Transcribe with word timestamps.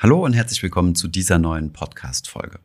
Hallo 0.00 0.24
und 0.24 0.32
herzlich 0.32 0.62
willkommen 0.62 0.94
zu 0.94 1.08
dieser 1.08 1.40
neuen 1.40 1.72
Podcast-Folge. 1.72 2.60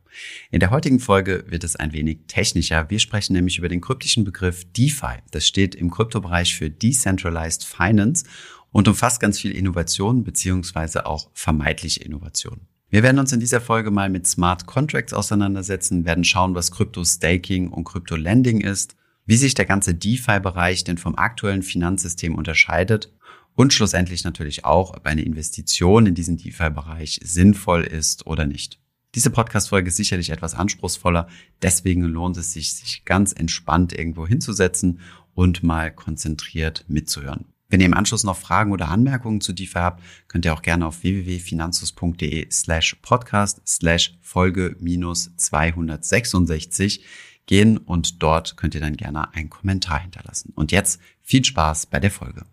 In 0.51 0.59
der 0.59 0.69
heutigen 0.69 0.99
Folge 0.99 1.45
wird 1.47 1.63
es 1.63 1.75
ein 1.75 1.91
wenig 1.91 2.19
technischer. 2.27 2.91
Wir 2.91 2.99
sprechen 2.99 3.33
nämlich 3.33 3.57
über 3.57 3.69
den 3.69 3.81
kryptischen 3.81 4.23
Begriff 4.23 4.71
DeFi. 4.73 5.15
Das 5.31 5.47
steht 5.47 5.73
im 5.73 5.89
Kryptobereich 5.89 6.55
für 6.55 6.69
Decentralized 6.69 7.65
Finance 7.65 8.23
und 8.71 8.87
umfasst 8.87 9.19
ganz 9.19 9.39
viel 9.39 9.49
Innovation 9.49 10.23
beziehungsweise 10.23 11.07
auch 11.07 11.31
vermeidliche 11.33 12.03
Innovation. 12.03 12.67
Wir 12.91 13.01
werden 13.01 13.17
uns 13.17 13.31
in 13.31 13.39
dieser 13.39 13.61
Folge 13.61 13.89
mal 13.89 14.11
mit 14.11 14.27
Smart 14.27 14.67
Contracts 14.67 15.11
auseinandersetzen, 15.11 16.05
werden 16.05 16.25
schauen, 16.25 16.53
was 16.53 16.71
Krypto-Staking 16.71 17.69
und 17.69 17.85
Krypto-Lending 17.85 18.61
ist, 18.61 18.95
wie 19.25 19.37
sich 19.37 19.55
der 19.55 19.65
ganze 19.65 19.95
DeFi-Bereich 19.95 20.83
denn 20.83 20.99
vom 20.99 21.15
aktuellen 21.15 21.63
Finanzsystem 21.63 22.35
unterscheidet 22.35 23.11
und 23.55 23.73
schlussendlich 23.73 24.23
natürlich 24.23 24.65
auch, 24.65 24.95
ob 24.95 25.05
eine 25.05 25.21
Investition 25.21 26.05
in 26.05 26.15
diesen 26.15 26.37
DeFi-Bereich 26.37 27.19
sinnvoll 27.23 27.83
ist 27.83 28.25
oder 28.25 28.45
nicht. 28.45 28.79
Diese 29.15 29.29
Podcast-Folge 29.29 29.89
ist 29.89 29.97
sicherlich 29.97 30.31
etwas 30.31 30.55
anspruchsvoller, 30.55 31.27
deswegen 31.61 32.01
lohnt 32.01 32.35
es 32.37 32.53
sich, 32.53 32.73
sich 32.73 33.05
ganz 33.05 33.31
entspannt 33.31 33.93
irgendwo 33.93 34.25
hinzusetzen 34.25 35.01
und 35.35 35.61
mal 35.61 35.91
konzentriert 35.93 36.85
mitzuhören. 36.87 37.45
Wenn 37.69 37.79
ihr 37.79 37.87
im 37.87 37.93
Anschluss 37.93 38.23
noch 38.23 38.37
Fragen 38.37 38.71
oder 38.71 38.89
Anmerkungen 38.89 39.41
zu 39.41 39.53
DeFi 39.53 39.79
habt, 39.79 40.03
könnt 40.27 40.45
ihr 40.45 40.53
auch 40.53 40.61
gerne 40.61 40.85
auf 40.85 41.01
www.finanzus.de 41.03 42.47
slash 42.51 42.97
podcast 43.01 43.61
slash 43.67 44.17
Folge 44.21 44.75
minus 44.79 45.31
266 45.37 47.03
gehen 47.45 47.77
und 47.77 48.21
dort 48.21 48.57
könnt 48.57 48.75
ihr 48.75 48.81
dann 48.81 48.95
gerne 48.95 49.33
einen 49.33 49.49
Kommentar 49.49 49.99
hinterlassen. 49.99 50.53
Und 50.55 50.71
jetzt 50.71 50.99
viel 51.21 51.43
Spaß 51.43 51.87
bei 51.87 51.99
der 51.99 52.11
Folge. 52.11 52.45